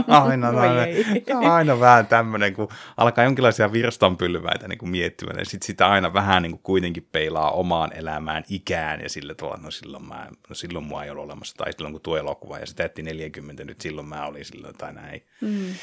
aina, 0.20 0.48
aina, 0.48 0.82
aina 1.54 1.80
vähän 1.80 2.06
tämmöinen, 2.06 2.54
kun 2.54 2.68
alkaa 2.96 3.24
jonkinlaisia 3.24 3.72
virstanpylväitä 3.72 4.68
niin 4.68 4.78
kuin 4.78 4.90
miettimään, 4.90 5.38
ja 5.38 5.44
sitten 5.44 5.66
sitä 5.66 5.88
aina 5.88 6.12
vähän 6.12 6.42
niin 6.42 6.52
kuin 6.52 6.62
kuitenkin 6.62 7.08
peilaa 7.12 7.50
omaan 7.50 7.92
elämään 7.92 8.44
ikään, 8.48 9.00
ja 9.00 9.08
sillä 9.08 9.34
tavalla, 9.34 9.62
no 9.62 9.70
silloin, 9.70 10.04
mä, 10.04 10.28
no 10.48 10.54
silloin 10.54 10.84
mua 10.84 11.04
ei 11.04 11.10
ollut 11.10 11.24
olemassa, 11.24 11.56
tai 11.56 11.72
silloin 11.72 11.92
kun 11.92 12.00
tuo 12.00 12.16
elokuva, 12.16 12.58
ja 12.58 12.66
se 12.66 12.74
täytti 12.74 13.02
40, 13.02 13.64
nyt 13.64 13.80
silloin 13.80 14.08
mä 14.08 14.26
olin 14.26 14.44
silloin, 14.44 14.74
tai 14.74 14.92
näin. 14.92 15.26
Mm. 15.40 15.74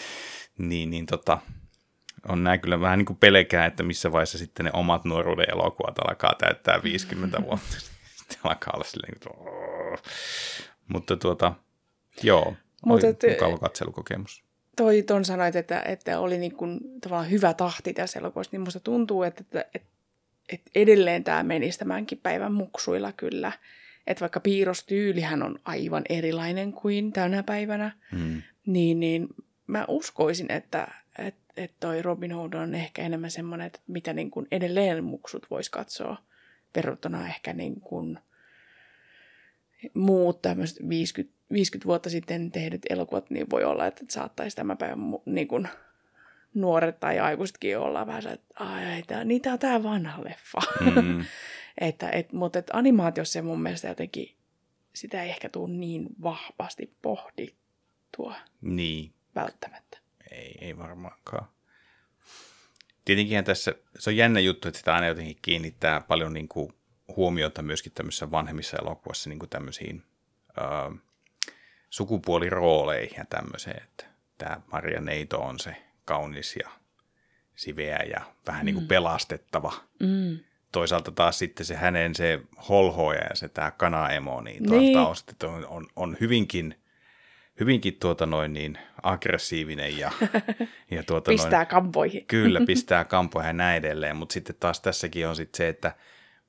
Niin, 0.57 0.89
niin 0.89 1.05
tota, 1.05 1.37
on 2.27 2.43
nämä 2.43 2.57
kyllä 2.57 2.79
vähän 2.79 2.97
niin 2.97 3.05
kuin 3.05 3.17
pelkää, 3.17 3.65
että 3.65 3.83
missä 3.83 4.11
vaiheessa 4.11 4.37
sitten 4.37 4.65
ne 4.65 4.71
omat 4.73 5.05
nuoruuden 5.05 5.49
elokuvat 5.51 5.99
alkaa 5.99 6.35
täyttää 6.39 6.83
50 6.83 7.41
vuotta 7.43 7.90
sitten 8.31 8.51
alkaa 8.51 8.73
olla 8.73 8.83
silleen, 8.83 9.13
että... 9.15 9.29
mutta 10.87 11.17
tuota, 11.17 11.53
joo, 12.23 12.55
Mut 12.85 13.03
oli 13.03 13.09
et, 13.09 13.23
mukava 13.29 13.57
katselukokemus. 13.57 14.43
Toi 14.75 15.03
ton 15.03 15.25
sanoit, 15.25 15.55
että, 15.55 15.81
että 15.81 16.19
oli 16.19 16.37
niin 16.37 16.55
kuin, 16.55 16.79
tavallaan 17.01 17.31
hyvä 17.31 17.53
tahti 17.53 17.93
tässä 17.93 18.19
elokuvassa, 18.19 18.49
niin 18.51 18.61
musta 18.61 18.79
tuntuu, 18.79 19.23
että, 19.23 19.41
että, 19.41 19.65
että, 19.73 19.89
että 20.49 20.71
edelleen 20.75 21.23
tämä 21.23 21.43
menisi 21.43 21.79
tämänkin 21.79 22.17
päivän 22.17 22.53
muksuilla 22.53 23.11
kyllä. 23.11 23.51
Että 24.07 24.21
vaikka 24.21 24.39
piirrostyylihän 24.39 25.43
on 25.43 25.59
aivan 25.65 26.03
erilainen 26.09 26.73
kuin 26.73 27.13
tänä 27.13 27.43
päivänä, 27.43 27.91
hmm. 28.11 28.41
niin, 28.65 28.99
niin 28.99 29.27
mä 29.67 29.85
uskoisin, 29.87 30.51
että, 30.51 30.87
että, 31.19 31.53
että 31.57 31.77
toi 31.79 32.01
Robin 32.01 32.31
Hood 32.31 32.53
on 32.53 32.75
ehkä 32.75 33.01
enemmän 33.01 33.31
semmoinen, 33.31 33.67
että 33.67 33.79
mitä 33.87 34.13
niin 34.13 34.31
kuin 34.31 34.47
edelleen 34.51 35.03
muksut 35.03 35.47
vois 35.49 35.69
katsoa 35.69 36.17
verrattuna 36.75 37.27
ehkä 37.27 37.53
niin 37.53 37.81
kuin 37.81 38.19
muut 39.93 40.41
tämmöiset 40.41 40.89
50, 40.89 41.37
50 41.51 41.87
vuotta 41.87 42.09
sitten 42.09 42.51
tehdyt 42.51 42.81
elokuvat, 42.89 43.29
niin 43.29 43.49
voi 43.49 43.63
olla, 43.63 43.87
että 43.87 44.05
saattaisi 44.09 44.55
tämän 44.55 44.77
päivän 44.77 44.99
niin 45.25 45.47
kuin 45.47 45.67
nuoret 46.53 46.99
tai 46.99 47.19
aikuisetkin 47.19 47.77
olla 47.77 48.07
vähän 48.07 48.21
se, 48.21 48.29
että 48.29 48.53
ai, 48.55 49.03
tää, 49.07 49.23
niin 49.23 49.41
tämä 49.41 49.53
on 49.53 49.59
tämä 49.59 49.83
vanha 49.83 50.23
leffa. 50.23 50.59
Mm. 50.79 51.25
että, 51.87 52.09
et, 52.09 52.33
mutta 52.33 52.59
et 52.59 52.69
animaatiossa 52.73 53.41
mun 53.41 53.61
mielestä 53.61 53.87
jotenkin 53.87 54.35
sitä 54.93 55.23
ei 55.23 55.29
ehkä 55.29 55.49
tule 55.49 55.69
niin 55.69 56.05
vahvasti 56.21 56.97
pohdittua. 57.01 58.35
Niin. 58.61 59.13
Välttämättä. 59.35 59.97
Ei, 60.31 60.57
ei 60.61 60.77
varmaankaan. 60.77 61.47
Tietenkin 63.15 63.43
tässä, 63.43 63.75
se 63.99 64.09
on 64.09 64.17
jännä 64.17 64.39
juttu, 64.39 64.67
että 64.67 64.77
sitä 64.77 64.95
aina 64.95 65.07
jotenkin 65.07 65.37
kiinnittää 65.41 66.01
paljon 66.01 66.33
niin 66.33 66.47
kuin 66.47 66.73
huomiota 67.15 67.61
myöskin 67.61 67.91
tämmöisissä 67.91 68.31
vanhemmissa 68.31 68.77
elokuvissa 68.77 69.29
niin 69.29 69.39
kuin 69.39 69.49
tämmöisiin 69.49 70.03
ö, 70.57 70.95
sukupuolirooleihin 71.89 73.17
ja 73.17 73.25
tämmöiseen, 73.25 73.83
että 73.83 74.05
tämä 74.37 74.61
Maria 74.71 75.01
Neito 75.01 75.39
on 75.39 75.59
se 75.59 75.75
kaunis 76.05 76.55
ja 76.55 76.69
siveä 77.55 77.99
ja 78.13 78.21
vähän 78.47 78.65
niin 78.65 78.75
kuin 78.75 78.83
mm. 78.83 78.87
pelastettava. 78.87 79.73
Mm. 79.99 80.39
Toisaalta 80.71 81.11
taas 81.11 81.39
sitten 81.39 81.65
se 81.65 81.75
hänen 81.75 82.15
se 82.15 82.41
holhoja 82.69 83.23
ja 83.29 83.35
se 83.35 83.49
tämä 83.49 83.71
kanaemo, 83.71 84.41
niin, 84.41 84.63
niin. 84.63 84.97
taas 84.97 85.25
on, 85.43 85.65
on, 85.67 85.87
on 85.95 86.17
hyvinkin 86.21 86.80
hyvinkin 87.61 87.97
tuota 87.99 88.25
noin 88.25 88.53
niin 88.53 88.77
aggressiivinen 89.03 89.97
ja, 89.97 90.11
ja 90.91 91.03
tuota 91.03 91.31
pistää 91.31 91.59
noin, 91.59 91.67
kampoihin. 91.67 92.25
Kyllä, 92.25 92.61
pistää 92.67 93.05
kampoihin 93.05 93.47
ja 93.49 93.53
näin 93.53 93.77
edelleen, 93.77 94.15
mutta 94.15 94.33
sitten 94.33 94.55
taas 94.59 94.81
tässäkin 94.81 95.27
on 95.27 95.35
sitten 95.35 95.57
se, 95.57 95.67
että 95.67 95.95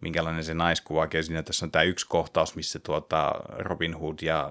minkälainen 0.00 0.45
se 0.45 0.54
naiskuva 0.54 1.02
on. 1.02 1.23
Siinä 1.23 1.42
tässä 1.42 1.66
on 1.66 1.73
tämä 1.73 1.83
yksi 1.83 2.07
kohtaus, 2.09 2.54
missä 2.57 2.78
tuota 2.78 3.33
Robin 3.49 3.95
Hood 3.95 4.19
ja 4.23 4.50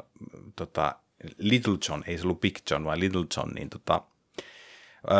tota, 0.55 0.95
Little 1.37 1.77
John, 1.89 2.03
ei 2.07 2.17
se 2.17 2.23
ollut 2.23 2.41
Big 2.41 2.57
John, 2.71 2.85
vaan 2.85 2.99
Little 2.99 3.25
John, 3.37 3.49
niin 3.55 3.69
tota, 3.69 4.01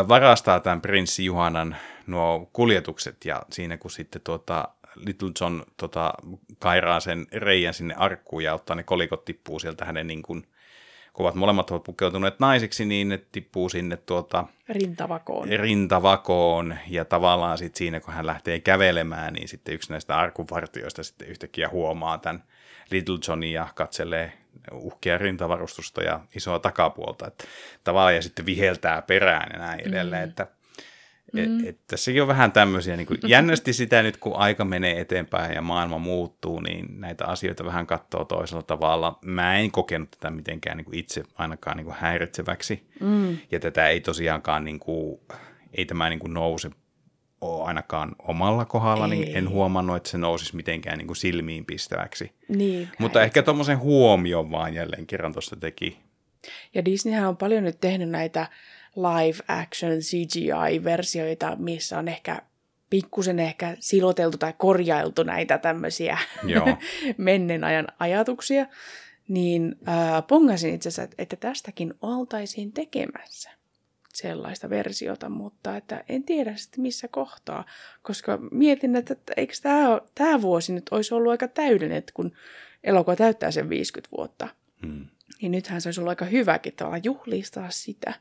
varastaa 0.07 0.59
tämän 0.59 0.81
prinssi 0.81 1.25
Juhanan 1.25 1.75
nuo 2.07 2.49
kuljetukset 2.53 3.25
ja 3.25 3.41
siinä 3.51 3.77
kun 3.77 3.91
sitten 3.91 4.21
tuota, 4.23 4.67
Little 4.95 5.31
John 5.41 5.61
tota, 5.77 6.13
kairaa 6.59 6.99
sen 6.99 7.27
reijän 7.31 7.73
sinne 7.73 7.93
arkkuun 7.97 8.43
ja 8.43 8.53
ottaa 8.53 8.75
ne 8.75 8.83
kolikot 8.83 9.25
tippuu 9.25 9.59
sieltä 9.59 9.85
hänen 9.85 10.07
niin 10.07 10.21
kuin, 10.21 10.47
kun 11.13 11.25
ovat 11.25 11.35
molemmat 11.35 11.71
ovat 11.71 11.83
pukeutuneet 11.83 12.39
naisiksi, 12.39 12.85
niin 12.85 13.09
ne 13.09 13.19
tippuu 13.31 13.69
sinne 13.69 13.97
tuota, 13.97 14.45
rintavakoon. 14.69 15.47
rintavakoon. 15.49 16.77
Ja 16.87 17.05
tavallaan 17.05 17.57
sitten 17.57 17.77
siinä, 17.77 17.99
kun 17.99 18.13
hän 18.13 18.25
lähtee 18.25 18.59
kävelemään, 18.59 19.33
niin 19.33 19.47
sitten 19.47 19.75
yksi 19.75 19.91
näistä 19.91 20.17
arkuvartioista 20.17 21.03
sitten 21.03 21.27
yhtäkkiä 21.27 21.69
huomaa 21.69 22.17
tämän 22.17 22.43
Little 22.91 23.17
Johnny 23.27 23.47
ja 23.47 23.67
katselee 23.75 24.33
uhkia 24.71 25.17
rintavarustusta 25.17 26.03
ja 26.03 26.19
isoa 26.35 26.59
takapuolta. 26.59 27.27
Että 27.27 27.43
tavallaan 27.83 28.15
ja 28.15 28.21
sitten 28.21 28.45
viheltää 28.45 29.01
perään 29.01 29.49
ja 29.53 29.59
näin 29.59 29.79
edelleen. 29.79 30.23
Mm. 30.23 30.29
Että 30.29 30.47
Mm. 31.33 31.59
Et, 31.59 31.69
et 31.69 31.79
sekin 31.95 32.21
on 32.21 32.27
vähän 32.27 32.51
tämmöisiä, 32.51 32.97
niin 32.97 33.07
kuin 33.07 33.19
jännästi 33.27 33.73
sitä 33.73 34.03
nyt 34.03 34.17
kun 34.17 34.35
aika 34.35 34.65
menee 34.65 34.99
eteenpäin 34.99 35.53
ja 35.53 35.61
maailma 35.61 35.97
muuttuu, 35.97 36.59
niin 36.59 36.99
näitä 36.99 37.25
asioita 37.25 37.65
vähän 37.65 37.87
katsoo 37.87 38.25
toisella 38.25 38.63
tavalla. 38.63 39.19
Mä 39.25 39.57
en 39.57 39.71
kokenut 39.71 40.11
tätä 40.11 40.29
mitenkään 40.29 40.77
niin 40.77 40.85
kuin 40.85 40.99
itse 40.99 41.23
ainakaan 41.35 41.77
niin 41.77 41.85
kuin 41.85 41.95
häiritseväksi. 41.99 42.87
Mm. 42.99 43.37
Ja 43.51 43.59
tätä 43.59 43.87
ei 43.87 44.01
tosiaankaan, 44.01 44.65
niin 44.65 44.79
kuin, 44.79 45.19
ei 45.73 45.85
tämä 45.85 46.09
niin 46.09 46.19
kuin 46.19 46.33
nouse 46.33 46.69
ole 47.41 47.67
ainakaan 47.67 48.15
omalla 48.19 48.65
kohdalla, 48.65 49.07
niin 49.07 49.37
en 49.37 49.49
huomannut, 49.49 49.95
että 49.95 50.09
se 50.09 50.17
nousisi 50.17 50.55
mitenkään 50.55 50.97
niin 50.97 51.07
kuin 51.07 51.17
silmiin 51.17 51.65
pistäväksi. 51.65 52.31
Niin, 52.47 52.89
Mutta 52.99 53.21
ehkä 53.21 53.43
tuommoisen 53.43 53.79
huomion 53.79 54.51
vaan 54.51 54.73
jälleen 54.73 55.07
kerran 55.07 55.33
tuosta 55.33 55.55
teki. 55.55 55.99
Ja 56.73 56.85
Disneyhän 56.85 57.29
on 57.29 57.37
paljon 57.37 57.63
nyt 57.63 57.79
tehnyt 57.81 58.09
näitä 58.09 58.47
live 58.95 59.37
action 59.47 59.91
CGI-versioita, 59.91 61.55
missä 61.55 61.99
on 61.99 62.07
ehkä 62.07 62.41
pikkusen 62.89 63.39
ehkä 63.39 63.77
siloteltu 63.79 64.37
tai 64.37 64.53
korjailtu 64.57 65.23
näitä 65.23 65.57
tämmöisiä 65.57 66.17
menneen 67.17 67.63
ajan 67.63 67.87
ajatuksia, 67.99 68.65
niin 69.27 69.75
äh, 69.87 70.27
pongasin 70.27 70.73
itse 70.73 70.89
asiassa, 70.89 71.15
että 71.17 71.35
tästäkin 71.35 71.93
oltaisiin 72.01 72.71
tekemässä 72.71 73.49
sellaista 74.13 74.69
versiota, 74.69 75.29
mutta 75.29 75.77
että 75.77 76.03
en 76.09 76.23
tiedä 76.23 76.55
sitten 76.55 76.81
missä 76.81 77.07
kohtaa, 77.07 77.65
koska 78.01 78.39
mietin, 78.51 78.95
että, 78.95 79.13
että 79.13 79.33
eikö 79.37 79.53
tämä, 79.61 80.01
tämä 80.15 80.41
vuosi 80.41 80.73
nyt 80.73 80.89
olisi 80.91 81.13
ollut 81.13 81.31
aika 81.31 81.47
täydellinen, 81.47 81.97
että 81.97 82.11
kun 82.15 82.31
elokuva 82.83 83.15
täyttää 83.15 83.51
sen 83.51 83.69
50 83.69 84.17
vuotta, 84.17 84.47
hmm. 84.85 85.07
niin 85.41 85.51
nythän 85.51 85.81
se 85.81 85.87
olisi 85.87 85.99
ollut 86.01 86.09
aika 86.09 86.25
hyväkin 86.25 86.73
tavallaan 86.73 87.03
juhlistaa 87.03 87.69
sitä. 87.69 88.13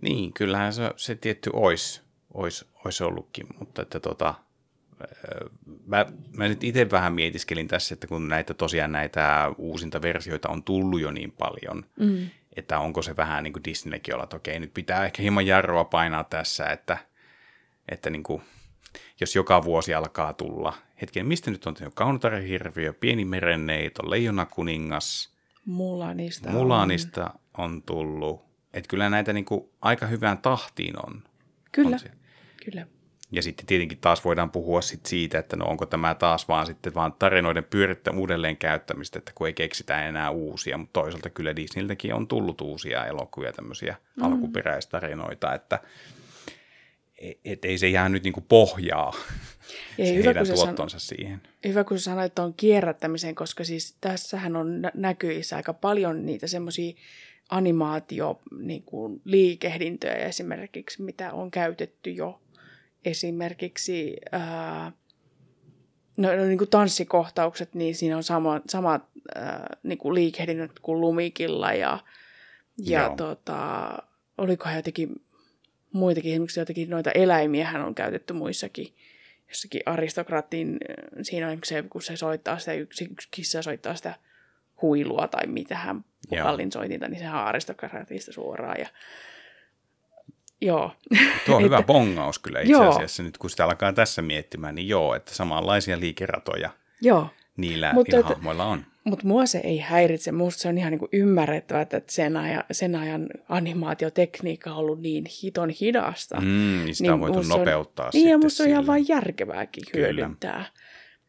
Niin, 0.00 0.32
kyllähän 0.32 0.72
se, 0.72 0.90
se 0.96 1.14
tietty 1.14 1.50
olisi, 1.52 2.02
olisi, 2.34 2.66
olisi 2.84 3.04
ollutkin, 3.04 3.46
mutta 3.58 3.82
että 3.82 4.00
tota, 4.00 4.34
mä, 5.86 6.06
mä 6.36 6.48
nyt 6.48 6.64
itse 6.64 6.90
vähän 6.90 7.14
mietiskelin 7.14 7.68
tässä, 7.68 7.94
että 7.94 8.06
kun 8.06 8.28
näitä 8.28 8.54
tosiaan 8.54 8.92
näitä 8.92 9.52
uusinta 9.58 10.02
versioita 10.02 10.48
on 10.48 10.62
tullut 10.62 11.00
jo 11.00 11.10
niin 11.10 11.32
paljon, 11.32 11.84
mm. 12.00 12.30
että 12.56 12.78
onko 12.78 13.02
se 13.02 13.16
vähän 13.16 13.44
niin 13.44 13.52
kuin 13.52 13.64
Disneykin 13.64 14.14
olla, 14.14 14.24
että 14.24 14.36
okei, 14.36 14.60
nyt 14.60 14.74
pitää 14.74 15.04
ehkä 15.04 15.22
hieman 15.22 15.46
jarroa 15.46 15.84
painaa 15.84 16.24
tässä, 16.24 16.66
että, 16.66 16.98
että 17.88 18.10
niin 18.10 18.22
kuin, 18.22 18.42
jos 19.20 19.36
joka 19.36 19.64
vuosi 19.64 19.94
alkaa 19.94 20.32
tulla, 20.32 20.74
hetken, 21.00 21.26
mistä 21.26 21.50
nyt 21.50 21.66
on 21.66 21.76
Kaunotaren 21.94 22.44
hirviö, 22.44 22.92
Pieni 22.92 23.24
merenneito, 23.24 24.10
Leijona 24.10 24.46
kuningas, 24.46 25.34
Mulanista, 25.64 26.50
Mulanista 26.50 27.30
on, 27.58 27.64
on 27.64 27.82
tullut, 27.82 28.44
että 28.74 28.88
kyllä 28.88 29.10
näitä 29.10 29.32
niin 29.32 29.44
kuin 29.44 29.68
aika 29.80 30.06
hyvään 30.06 30.38
tahtiin 30.38 30.94
on. 31.06 31.22
Kyllä, 31.72 31.96
on 31.96 32.10
kyllä. 32.64 32.86
Ja 33.32 33.42
sitten 33.42 33.66
tietenkin 33.66 33.98
taas 33.98 34.24
voidaan 34.24 34.50
puhua 34.50 34.80
sit 34.80 35.06
siitä, 35.06 35.38
että 35.38 35.56
no 35.56 35.66
onko 35.66 35.86
tämä 35.86 36.14
taas 36.14 36.48
vaan 36.48 36.66
sitten 36.66 36.94
vaan 36.94 37.12
tarinoiden 37.12 37.64
pyörittä 37.64 38.10
uudelleen 38.10 38.56
käyttämistä, 38.56 39.18
että 39.18 39.32
kun 39.34 39.46
ei 39.46 39.52
keksitä 39.52 40.08
enää 40.08 40.30
uusia, 40.30 40.78
mutta 40.78 41.00
toisaalta 41.00 41.30
kyllä 41.30 41.56
Disneyltäkin 41.56 42.14
on 42.14 42.28
tullut 42.28 42.60
uusia 42.60 43.06
elokuvia, 43.06 43.52
tämmöisiä 43.52 43.96
mm. 44.16 44.22
alkuperäistarinoita, 44.22 45.54
että 45.54 45.80
et, 47.18 47.40
et 47.44 47.64
ei 47.64 47.78
se 47.78 47.88
jää 47.88 48.08
nyt 48.08 48.24
niinku 48.24 48.40
pohjaa 48.40 49.14
ja 49.98 50.06
se 50.06 50.14
hyvä, 50.14 50.24
heidän 50.24 50.46
tuottonsa 50.46 50.98
san... 50.98 51.16
siihen. 51.16 51.42
Hyvä, 51.66 51.84
kun 51.84 51.98
sanoit 51.98 52.34
tuon 52.34 52.54
kierrättämisen, 52.54 53.34
koska 53.34 53.64
siis 53.64 53.96
tässähän 54.00 54.56
on 54.56 54.82
näkyissä 54.94 55.56
aika 55.56 55.72
paljon 55.72 56.26
niitä 56.26 56.46
semmoisia 56.46 56.92
animaatio 57.50 58.40
niin 58.58 58.82
kuin 58.82 59.20
liikehdintöjä 59.24 60.14
esimerkiksi, 60.14 61.02
mitä 61.02 61.32
on 61.32 61.50
käytetty 61.50 62.10
jo. 62.10 62.40
Esimerkiksi 63.04 64.16
ää, 64.32 64.92
no, 66.16 66.36
no 66.36 66.44
niin 66.44 66.58
kuin 66.58 66.70
tanssikohtaukset, 66.70 67.74
niin 67.74 67.94
siinä 67.94 68.16
on 68.16 68.22
sama, 68.22 68.60
samat 68.68 69.02
ää, 69.34 69.76
niin 69.82 69.98
kuin 69.98 70.14
liikehdinnät 70.14 70.78
kuin 70.82 71.00
Lumikilla 71.00 71.72
ja, 71.72 71.98
ja 72.78 73.14
tota, 73.16 73.88
olikohan 74.38 74.76
jotenkin 74.76 75.24
muitakin, 75.92 76.32
esimerkiksi 76.32 76.60
jotakin 76.60 76.90
noita 76.90 77.10
eläimiä 77.10 77.66
hän 77.66 77.84
on 77.84 77.94
käytetty 77.94 78.32
muissakin, 78.32 78.94
jossakin 79.48 79.80
aristokratin, 79.86 80.78
siinä 81.22 81.48
on 81.48 81.58
se, 81.64 81.82
kun 81.82 82.02
se 82.02 82.16
soittaa 82.16 82.58
sitä, 82.58 82.72
yksi, 82.72 83.04
yksi 83.04 83.28
kissa 83.30 83.62
soittaa 83.62 83.94
sitä 83.94 84.14
huilua 84.82 85.28
tai 85.28 85.46
mitä 85.46 85.76
hän 85.76 86.04
vokallin 86.30 86.72
soitinta, 86.72 87.08
niin 87.08 87.18
sehän 87.18 87.40
on 87.40 87.46
aristokratista 87.46 88.32
suoraan. 88.32 88.76
Ja... 88.80 88.86
Joo. 90.60 90.90
Tuo 91.46 91.56
on 91.56 91.62
hyvä 91.68 91.82
bongaus 91.82 92.38
kyllä 92.38 92.60
itse 92.60 92.72
joo. 92.72 92.90
asiassa, 92.90 93.22
nyt 93.22 93.38
kun 93.38 93.50
sitä 93.50 93.64
alkaa 93.64 93.92
tässä 93.92 94.22
miettimään, 94.22 94.74
niin 94.74 94.88
joo, 94.88 95.14
että 95.14 95.34
samanlaisia 95.34 96.00
liikeratoja 96.00 96.70
joo. 97.02 97.28
niillä 97.56 97.92
mutta, 97.92 98.16
että, 98.16 98.28
hahmoilla 98.28 98.64
on. 98.64 98.84
Mutta 99.04 99.26
mua 99.26 99.46
se 99.46 99.58
ei 99.58 99.78
häiritse, 99.78 100.32
musta 100.32 100.62
se 100.62 100.68
on 100.68 100.78
ihan 100.78 100.90
niinku 100.90 101.08
ymmärrettävää, 101.12 101.82
että 101.82 102.02
sen 102.08 102.36
ajan, 102.36 102.64
sen 102.72 102.96
ajan 102.96 103.26
animaatiotekniikka 103.48 104.70
on 104.70 104.76
ollut 104.76 105.00
niin 105.00 105.24
hiton 105.42 105.70
hidasta. 105.70 106.40
Mm, 106.40 106.46
niin 106.84 106.94
sitä 106.94 107.02
niin 107.02 107.12
on 107.12 107.20
voitu 107.20 107.42
nopeuttaa 107.42 108.06
on, 108.06 108.10
Niin, 108.14 108.28
ja 108.28 108.38
musta 108.38 108.62
on 108.62 108.68
ihan 108.68 108.86
vain 108.86 109.08
järkevääkin 109.08 109.84
hyödyntää. 109.94 110.52
Kyllä. 110.52 110.84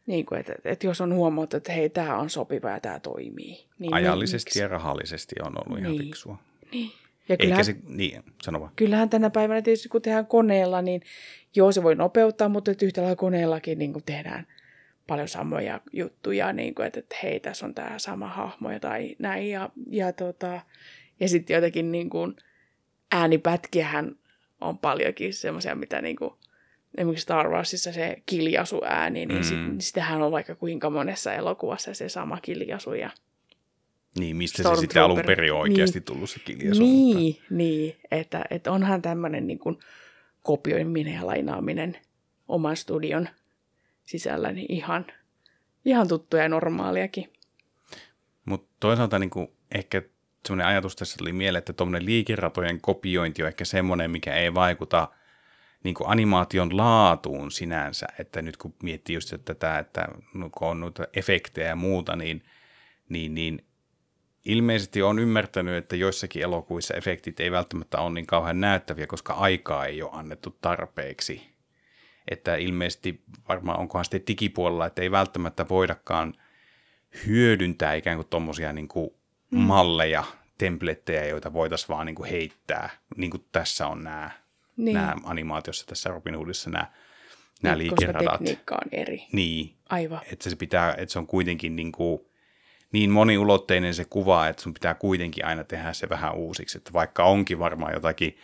Niin 0.06 0.26
kuin, 0.26 0.40
että, 0.40 0.54
että 0.64 0.86
jos 0.86 1.00
on 1.00 1.14
huomattu, 1.14 1.56
että 1.56 1.72
hei, 1.72 1.90
tämä 1.90 2.18
on 2.18 2.30
sopiva 2.30 2.70
ja 2.70 2.80
tämä 2.80 3.00
toimii. 3.00 3.64
Niin 3.78 3.94
Ajallisesti 3.94 4.48
miksi? 4.48 4.60
ja 4.60 4.68
rahallisesti 4.68 5.34
on 5.42 5.52
ollut 5.56 5.78
niin. 5.78 5.94
ihan 5.94 6.06
fiksua. 6.06 6.38
Niin. 6.72 6.92
Ja 7.28 7.36
kyllähän, 7.36 7.66
Eikä 7.66 7.80
se, 7.80 7.88
niin, 7.88 8.22
sano 8.42 8.60
vaan. 8.60 8.72
Kyllähän 8.76 9.10
tänä 9.10 9.30
päivänä 9.30 9.62
tietysti 9.62 9.88
kun 9.88 10.02
tehdään 10.02 10.26
koneella, 10.26 10.82
niin 10.82 11.02
joo 11.56 11.72
se 11.72 11.82
voi 11.82 11.94
nopeuttaa, 11.94 12.48
mutta 12.48 12.70
yhtä 12.82 13.00
lailla 13.00 13.16
koneellakin 13.16 13.78
niin 13.78 13.92
kuin 13.92 14.02
tehdään 14.06 14.46
paljon 15.06 15.28
samoja 15.28 15.80
juttuja, 15.92 16.52
niin 16.52 16.74
kuin, 16.74 16.86
että, 16.86 17.00
että 17.00 17.16
hei, 17.22 17.40
tässä 17.40 17.66
on 17.66 17.74
tämä 17.74 17.98
sama 17.98 18.28
hahmo 18.28 18.70
ja 18.70 18.80
tai 18.80 19.16
näin. 19.18 19.50
Ja, 19.50 19.70
ja, 19.90 20.12
tota, 20.12 20.60
ja 21.20 21.28
sitten 21.28 21.54
jotenkin 21.54 21.92
niin 21.92 22.10
kuin, 22.10 22.36
äänipätkiähän 23.12 24.16
on 24.60 24.78
paljonkin 24.78 25.34
semmoisia, 25.34 25.74
mitä 25.74 26.02
niin 26.02 26.16
kuin, 26.16 26.34
esimerkiksi 26.96 27.22
Star 27.22 27.48
Warsissa 27.48 27.92
se 27.92 28.22
kiljasu-ääni, 28.26 29.26
niin 29.26 29.38
mm. 29.38 29.42
sit, 29.42 29.58
sitähän 29.78 30.22
on 30.22 30.32
vaikka 30.32 30.54
kuinka 30.54 30.90
monessa 30.90 31.34
elokuvassa 31.34 31.94
se 31.94 32.08
sama 32.08 32.38
kiljasu. 32.40 32.94
Ja 32.94 33.10
niin, 34.18 34.36
mistä 34.36 34.62
se 34.62 34.80
sitten 34.80 35.02
alun 35.02 35.22
perin 35.26 35.52
oikeasti 35.52 35.98
niin, 35.98 36.04
tullut 36.04 36.30
se 36.30 36.38
kiljasu. 36.38 36.82
Niin, 36.82 37.34
mutta... 37.34 37.54
niin 37.54 37.96
että, 38.10 38.44
että 38.50 38.72
onhan 38.72 39.02
tämmöinen 39.02 39.46
niin 39.46 39.58
kuin 39.58 39.78
kopioiminen 40.42 41.14
ja 41.14 41.26
lainaaminen 41.26 41.98
oman 42.48 42.76
studion 42.76 43.28
sisällä 44.04 44.52
niin 44.52 44.72
ihan, 44.72 45.06
ihan 45.84 46.08
tuttuja 46.08 46.42
ja 46.42 46.48
normaaliakin. 46.48 47.32
Mutta 48.44 48.68
toisaalta 48.80 49.18
niin 49.18 49.30
kuin 49.30 49.48
ehkä 49.74 50.02
semmoinen 50.46 50.66
ajatus 50.66 50.96
tässä 50.96 51.18
tuli 51.18 51.32
mieleen, 51.32 51.58
että 51.58 51.72
tuommoinen 51.72 52.06
liikeratojen 52.06 52.80
kopiointi 52.80 53.42
on 53.42 53.48
ehkä 53.48 53.64
semmoinen, 53.64 54.10
mikä 54.10 54.34
ei 54.34 54.54
vaikuta– 54.54 55.08
niin 55.84 55.94
kuin 55.94 56.10
animaation 56.10 56.76
laatuun 56.76 57.50
sinänsä, 57.50 58.06
että 58.18 58.42
nyt 58.42 58.56
kun 58.56 58.74
miettii 58.82 59.14
just 59.14 59.34
tätä, 59.44 59.78
että 59.78 60.08
kun 60.32 60.68
on 60.68 60.80
noita 60.80 61.06
efektejä 61.14 61.68
ja 61.68 61.76
muuta, 61.76 62.16
niin, 62.16 62.42
niin, 63.08 63.34
niin 63.34 63.66
ilmeisesti 64.44 65.02
on 65.02 65.18
ymmärtänyt, 65.18 65.74
että 65.74 65.96
joissakin 65.96 66.42
elokuissa 66.42 66.94
efektit 66.94 67.40
ei 67.40 67.50
välttämättä 67.50 67.98
ole 67.98 68.14
niin 68.14 68.26
kauhean 68.26 68.60
näyttäviä, 68.60 69.06
koska 69.06 69.32
aikaa 69.32 69.86
ei 69.86 70.02
ole 70.02 70.10
annettu 70.12 70.58
tarpeeksi. 70.60 71.56
Että 72.30 72.56
ilmeisesti 72.56 73.22
varmaan 73.48 73.80
onkohan 73.80 74.04
sitten 74.04 74.26
digipuolella, 74.26 74.86
että 74.86 75.02
ei 75.02 75.10
välttämättä 75.10 75.68
voidakaan 75.68 76.34
hyödyntää 77.26 77.94
ikään 77.94 78.16
kuin 78.16 78.28
tuommoisia 78.28 78.72
niin 78.72 78.88
kuin 78.88 79.10
mm. 79.50 79.58
malleja, 79.58 80.24
templettejä, 80.58 81.26
joita 81.26 81.52
voitaisiin 81.52 81.88
vaan 81.88 82.06
niin 82.06 82.16
kuin 82.16 82.30
heittää, 82.30 82.90
niin 83.16 83.30
kuin 83.30 83.44
tässä 83.52 83.86
on 83.86 84.04
nämä 84.04 84.30
niin. 84.76 84.94
nämä 84.94 85.14
animaatiossa 85.24 85.86
tässä 85.86 86.10
Robin 86.10 86.34
Hoodissa 86.34 86.70
nämä, 86.70 86.86
nämä 87.62 87.76
niin, 87.76 87.90
liikeradat. 87.90 88.22
Koska 88.22 88.38
tekniikka 88.38 88.74
on 88.74 88.88
eri. 88.92 89.26
Niin. 89.32 89.74
Aivan. 89.88 90.20
Että 90.32 90.50
se, 90.50 90.56
pitää, 90.56 90.94
että 90.98 91.12
se 91.12 91.18
on 91.18 91.26
kuitenkin 91.26 91.76
niin, 91.76 91.92
kuin, 91.92 92.20
niin 92.92 93.10
moniulotteinen 93.10 93.94
se 93.94 94.04
kuva, 94.04 94.48
että 94.48 94.62
sun 94.62 94.74
pitää 94.74 94.94
kuitenkin 94.94 95.44
aina 95.44 95.64
tehdä 95.64 95.92
se 95.92 96.08
vähän 96.08 96.34
uusiksi. 96.34 96.78
Että 96.78 96.92
vaikka 96.92 97.24
onkin 97.24 97.58
varmaan 97.58 97.92
jotakin, 97.92 98.38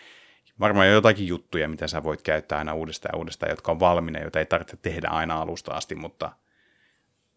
varmaan 0.61 0.89
jotakin 0.89 1.27
juttuja, 1.27 1.69
mitä 1.69 1.89
sä 1.89 2.03
voit 2.03 2.23
käyttää 2.23 2.59
aina 2.59 2.75
uudestaan 2.75 3.11
ja 3.15 3.19
uudestaan, 3.19 3.51
jotka 3.51 3.73
on 3.73 3.81
valmiina, 3.81 4.21
joita 4.21 4.39
ei 4.39 4.47
tarvitse 4.47 4.77
tehdä 4.77 5.09
aina 5.09 5.41
alusta 5.41 5.75
asti, 5.75 5.95
mutta 5.95 6.33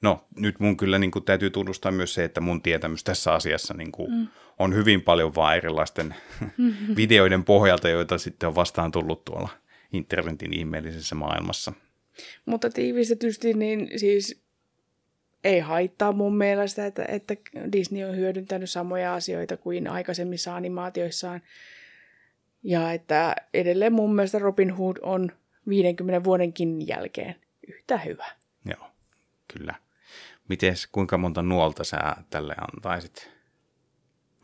no 0.05 0.25
nyt 0.35 0.59
mun 0.59 0.77
kyllä 0.77 0.99
niin 0.99 1.11
kuin, 1.11 1.25
täytyy 1.25 1.49
tunnustaa 1.49 1.91
myös 1.91 2.13
se, 2.13 2.23
että 2.23 2.41
mun 2.41 2.61
tietämys 2.61 3.03
tässä 3.03 3.33
asiassa 3.33 3.73
niin 3.73 3.91
kuin, 3.91 4.11
mm 4.11 4.27
on 4.59 4.75
hyvin 4.75 5.01
paljon 5.01 5.35
vaan 5.35 5.57
erilaisten 5.57 6.15
videoiden 6.97 7.43
pohjalta, 7.43 7.89
joita 7.89 8.17
sitten 8.17 8.49
on 8.49 8.55
vastaan 8.55 8.91
tullut 8.91 9.25
tuolla 9.25 9.49
internetin 9.93 10.53
ihmeellisessä 10.53 11.15
maailmassa. 11.15 11.73
Mutta 12.45 12.69
tiivistetysti 12.69 13.53
niin 13.53 13.99
siis 13.99 14.41
ei 15.43 15.59
haittaa 15.59 16.11
mun 16.11 16.37
mielestä, 16.37 16.85
että, 16.85 17.05
että 17.07 17.35
Disney 17.71 18.03
on 18.03 18.15
hyödyntänyt 18.15 18.69
samoja 18.69 19.13
asioita 19.13 19.57
kuin 19.57 19.87
aikaisemmissa 19.87 20.55
animaatioissaan. 20.55 21.41
Ja 22.63 22.93
että 22.93 23.35
edelleen 23.53 23.93
mun 23.93 24.15
mielestä 24.15 24.39
Robin 24.39 24.71
Hood 24.71 24.97
on 25.01 25.31
50 25.69 26.23
vuodenkin 26.23 26.87
jälkeen 26.87 27.35
yhtä 27.67 27.97
hyvä. 27.97 28.25
Joo, 28.65 28.87
kyllä. 29.53 29.75
Mites, 30.49 30.87
kuinka 30.87 31.17
monta 31.17 31.41
nuolta 31.41 31.83
sä 31.83 32.15
tälle 32.29 32.55
antaisit? 32.73 33.31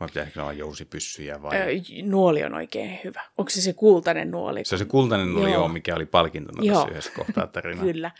Vai 0.00 0.08
pitäisikö 0.08 0.42
olla 0.42 0.52
jousipyssyjä 0.52 1.42
vai? 1.42 1.56
Öö, 1.56 1.66
nuoli 2.02 2.44
on 2.44 2.54
oikein 2.54 3.00
hyvä. 3.04 3.22
Onko 3.38 3.50
se 3.50 3.60
se 3.60 3.72
kultainen 3.72 4.30
nuoli? 4.30 4.64
Se 4.64 4.74
on 4.74 4.78
se 4.78 4.84
kultainen 4.84 5.32
nuoli, 5.32 5.50
joo. 5.50 5.60
joo 5.60 5.68
mikä 5.68 5.94
oli 5.94 6.06
palkintona 6.06 6.62
Joo. 6.62 6.74
tässä 6.74 6.90
yhdessä 6.90 7.12
kohtaa 7.16 7.46
tarinaa. 7.46 7.84
Kyllä. 7.92 8.10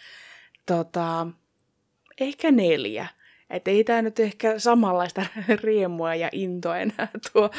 Tota, 0.67 1.27
ehkä 2.21 2.51
neljä. 2.51 3.07
Että 3.51 3.71
ei 3.71 3.85
tämä 3.85 4.03
nyt 4.03 4.21
ehkä 4.21 4.59
samanlaista 4.59 5.27
riemua 5.65 6.15
ja 6.15 6.29
intoa 6.33 6.79
enää 6.79 7.09
tuo, 7.33 7.51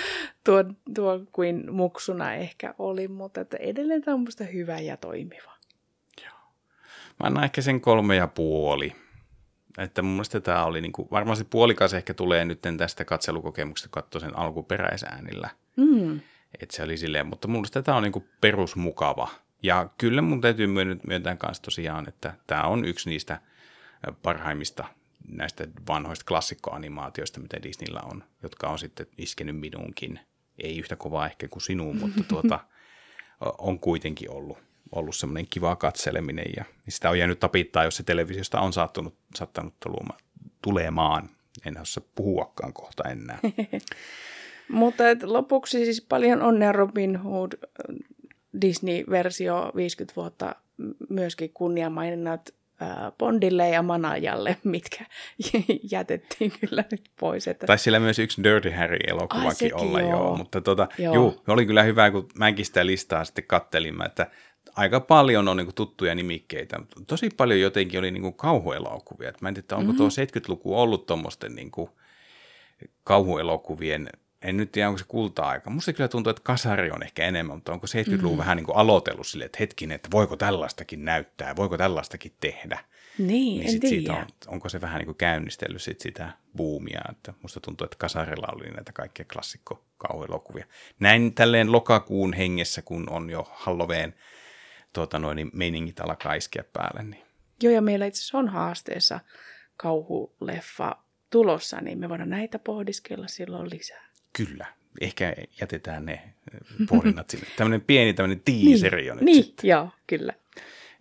tuo, 0.43 0.63
tuo 0.95 1.19
kuin 1.31 1.73
muksuna 1.73 2.33
ehkä 2.33 2.75
oli, 2.79 3.07
mutta 3.07 3.41
että 3.41 3.57
edelleen 3.57 4.01
tämä 4.01 4.15
on 4.15 4.21
musta 4.21 4.43
hyvä 4.43 4.79
ja 4.79 4.97
toimiva. 4.97 5.53
Mä 7.19 7.27
annan 7.27 7.43
ehkä 7.43 7.61
sen 7.61 7.81
kolme 7.81 8.15
ja 8.15 8.27
puoli. 8.27 8.95
Että 9.77 10.01
mun 10.01 10.11
mielestä 10.11 10.39
tämä 10.39 10.65
oli 10.65 10.81
niinku, 10.81 11.07
varmaan 11.11 11.37
se 11.37 11.43
puolikas 11.43 11.93
ehkä 11.93 12.13
tulee 12.13 12.45
nyt 12.45 12.59
tästä 12.77 13.05
katselukokemuksesta, 13.05 13.89
kun 13.89 14.03
katsoi 14.03 14.21
sen 14.21 14.37
alkuperäisäänillä. 14.37 15.49
Mm. 15.77 16.19
Että 16.61 16.75
se 16.75 16.83
oli 16.83 16.97
silleen, 16.97 17.27
mutta 17.27 17.47
mun 17.47 17.57
mielestä 17.57 17.81
tämä 17.81 17.97
on 17.97 18.03
niinku 18.03 18.25
perusmukava. 18.41 19.27
Ja 19.63 19.89
kyllä 19.97 20.21
mun 20.21 20.41
täytyy 20.41 20.67
myöntää, 21.07 21.35
kanssa 21.35 21.63
tosiaan, 21.63 22.07
että 22.07 22.33
tämä 22.47 22.63
on 22.63 22.85
yksi 22.85 23.09
niistä 23.09 23.41
parhaimmista 24.21 24.85
näistä 25.27 25.67
vanhoista 25.87 26.25
klassikkoanimaatioista, 26.27 27.39
mitä 27.39 27.63
Disneyllä 27.63 28.01
on, 28.11 28.23
jotka 28.43 28.67
on 28.67 28.79
sitten 28.79 29.07
iskenyt 29.17 29.59
minuunkin. 29.59 30.19
Ei 30.57 30.77
yhtä 30.77 30.95
kovaa 30.95 31.25
ehkä 31.25 31.47
kuin 31.47 31.61
sinuun, 31.61 31.97
mutta 31.97 32.23
tuota, 32.27 32.59
on 33.57 33.79
kuitenkin 33.79 34.31
ollut, 34.31 34.57
ollut 34.95 35.15
semmoinen 35.15 35.47
kiva 35.49 35.75
katseleminen 35.75 36.45
ja 36.57 36.65
sitä 36.89 37.09
on 37.09 37.19
jäänyt 37.19 37.39
tapittaa, 37.39 37.83
jos 37.83 37.95
se 37.95 38.03
televisiosta 38.03 38.59
on 38.59 38.73
saattanut, 38.73 39.15
saattanut 39.35 39.73
tulemaan. 40.61 41.29
En 41.65 41.81
osaa 41.81 42.03
puhuakaan 42.15 42.73
kohta 42.73 43.03
enää. 43.09 43.39
Mutta 44.67 45.09
et 45.09 45.23
lopuksi 45.23 45.85
siis 45.85 46.01
paljon 46.01 46.41
onnea 46.41 46.71
Robin 46.71 47.17
Hood 47.17 47.51
Disney-versio 48.61 49.71
50 49.75 50.15
vuotta 50.15 50.55
myöskin 51.09 51.51
kunniamaininnat 51.53 52.53
Bondille 53.17 53.69
ja 53.69 53.81
Manajalle, 53.81 54.57
mitkä 54.63 55.05
jätettiin 55.91 56.53
kyllä 56.59 56.83
nyt 56.91 57.09
pois. 57.19 57.47
Että... 57.47 57.67
Tai 57.67 57.79
siellä 57.79 57.99
myös 57.99 58.19
yksi 58.19 58.43
Dirty 58.43 58.69
Harry-elokuvakin 58.69 59.75
Ai, 59.75 59.81
olla, 59.81 60.01
joo. 60.01 60.09
joo. 60.09 60.37
Mutta 60.37 60.61
tota, 60.61 60.87
joo. 60.97 61.13
Juu, 61.13 61.43
oli 61.47 61.65
kyllä 61.65 61.83
hyvä, 61.83 62.11
kun 62.11 62.27
mäkin 62.37 62.65
sitä 62.65 62.85
listaa 62.85 63.25
sitten 63.25 63.43
kattelin, 63.47 64.05
että 64.05 64.27
aika 64.75 64.99
paljon 64.99 65.47
on 65.47 65.57
niin 65.57 65.75
tuttuja 65.75 66.15
nimikkeitä. 66.15 66.79
mutta 66.79 67.01
Tosi 67.07 67.29
paljon 67.37 67.59
jotenkin 67.59 67.99
oli 67.99 68.11
niin 68.11 68.33
kauhuelokuvia. 68.33 69.29
Et 69.29 69.41
mä 69.41 69.49
en 69.49 69.53
tiedä, 69.53 69.75
onko 69.75 69.91
mm-hmm. 69.91 69.97
tuo 69.97 70.07
70-luku 70.07 70.79
ollut 70.79 71.05
tuommoisten 71.05 71.55
niin 71.55 71.71
kauhuelokuvien 73.03 74.09
en 74.43 74.57
nyt 74.57 74.71
tiedä, 74.71 74.87
onko 74.87 74.97
se 74.97 75.05
kulta-aika. 75.07 75.69
Musta 75.69 75.93
kyllä 75.93 76.07
tuntuu, 76.07 76.29
että 76.29 76.41
kasari 76.43 76.91
on 76.91 77.03
ehkä 77.03 77.25
enemmän, 77.25 77.57
mutta 77.57 77.73
onko 77.73 77.87
70-luvun 77.87 78.31
mm. 78.31 78.37
vähän 78.37 78.57
niin 78.57 78.65
kuin 78.65 78.77
aloitellut 78.77 79.27
silleen, 79.27 79.45
että 79.45 79.57
hetkinen, 79.59 79.95
että 79.95 80.11
voiko 80.11 80.37
tällaistakin 80.37 81.05
näyttää, 81.05 81.55
voiko 81.55 81.77
tällaistakin 81.77 82.31
tehdä. 82.39 82.79
Niin, 83.17 83.27
Niin 83.27 83.61
en 83.61 83.71
sit 83.71 83.81
tiedä. 83.81 83.95
siitä 83.95 84.13
on, 84.13 84.25
onko 84.47 84.69
se 84.69 84.81
vähän 84.81 84.99
niin 84.99 85.05
kuin 85.05 85.17
käynnistellyt 85.17 85.81
sit 85.81 85.99
sitä 85.99 86.31
buumia, 86.57 87.01
että 87.11 87.33
musta 87.41 87.59
tuntuu, 87.59 87.85
että 87.85 87.97
kasarilla 87.99 88.47
oli 88.55 88.69
näitä 88.69 88.91
kaikkia 88.91 89.25
klassikko-kauhuelokuvia. 89.33 90.65
Näin 90.99 91.33
tälleen 91.33 91.71
lokakuun 91.71 92.33
hengessä, 92.33 92.81
kun 92.81 93.09
on 93.09 93.29
jo 93.29 93.47
Halloween 93.53 94.13
tuota 94.93 95.19
noin, 95.19 95.35
niin 95.35 95.51
meiningit 95.53 95.99
alkaa 95.99 96.33
iskeä 96.33 96.63
päälle, 96.73 97.03
niin 97.03 97.23
Joo, 97.63 97.73
ja 97.73 97.81
meillä 97.81 98.05
itse 98.05 98.19
asiassa 98.19 98.37
on 98.37 98.47
haasteessa 98.49 99.19
kauhuleffa 99.77 100.95
tulossa, 101.29 101.81
niin 101.81 101.99
me 101.99 102.09
voidaan 102.09 102.29
näitä 102.29 102.59
pohdiskella 102.59 103.27
silloin 103.27 103.69
lisää. 103.69 104.05
kyllä. 104.33 104.65
Ehkä 105.01 105.33
jätetään 105.61 106.05
ne 106.05 106.13
eh, 106.13 106.87
pohdinnat 106.89 107.29
sinne. 107.29 107.47
Tämmöinen 107.57 107.81
pieni 107.81 108.13
tämmöinen 108.13 108.41
tiiseri 108.45 109.11
on 109.11 109.17
nyt 109.17 109.25
niin, 109.25 109.43
sitten. 109.43 109.69
joo, 109.69 109.89
kyllä. 110.07 110.33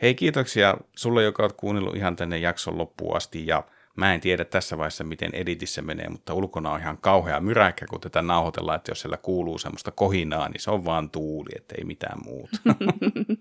Hei, 0.03 0.15
kiitoksia 0.15 0.77
sulle, 0.97 1.23
joka 1.23 1.43
oot 1.43 1.53
kuunnellut 1.53 1.97
ihan 1.97 2.17
tänne 2.17 2.39
jakson 2.39 2.79
loppuun 2.79 3.17
asti. 3.17 3.47
Ja 3.47 3.65
mä 3.97 4.15
en 4.15 4.21
tiedä 4.21 4.45
tässä 4.45 4.79
vaiheessa, 4.79 5.05
miten 5.05 5.35
editissä 5.35 5.83
menee, 5.83 6.09
mutta 6.09 6.35
ulkona 6.35 6.71
on 6.71 6.81
ihan 6.81 6.99
kauhea 6.99 7.41
myräkkä, 7.41 7.87
kun 7.87 8.01
tätä 8.01 8.23
nauhoitellaan, 8.23 8.77
että 8.77 8.91
jos 8.91 9.01
siellä 9.01 9.17
kuuluu 9.17 9.59
semmoista 9.59 9.91
kohinaa, 9.91 10.49
niin 10.49 10.61
se 10.61 10.71
on 10.71 10.85
vaan 10.85 11.11
tuuli, 11.11 11.51
että 11.57 11.75
ei 11.79 11.85
mitään 11.85 12.19
muuta. 12.25 12.59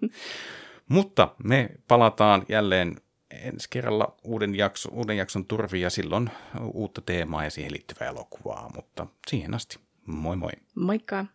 mutta 0.87 1.35
me 1.43 1.69
palataan 1.87 2.43
jälleen 2.49 2.95
ensi 3.31 3.67
kerralla 3.69 4.15
uuden, 4.23 4.55
jakso, 4.55 4.89
uuden 4.91 5.17
jakson 5.17 5.45
turviin 5.45 5.81
ja 5.81 5.89
silloin 5.89 6.29
uutta 6.73 7.01
teemaa 7.01 7.43
ja 7.43 7.49
siihen 7.49 7.71
liittyvää 7.71 8.09
elokuvaa, 8.09 8.71
mutta 8.75 9.07
siihen 9.27 9.53
asti. 9.53 9.79
Moi 10.05 10.35
moi! 10.35 10.51
Moikka! 10.75 11.25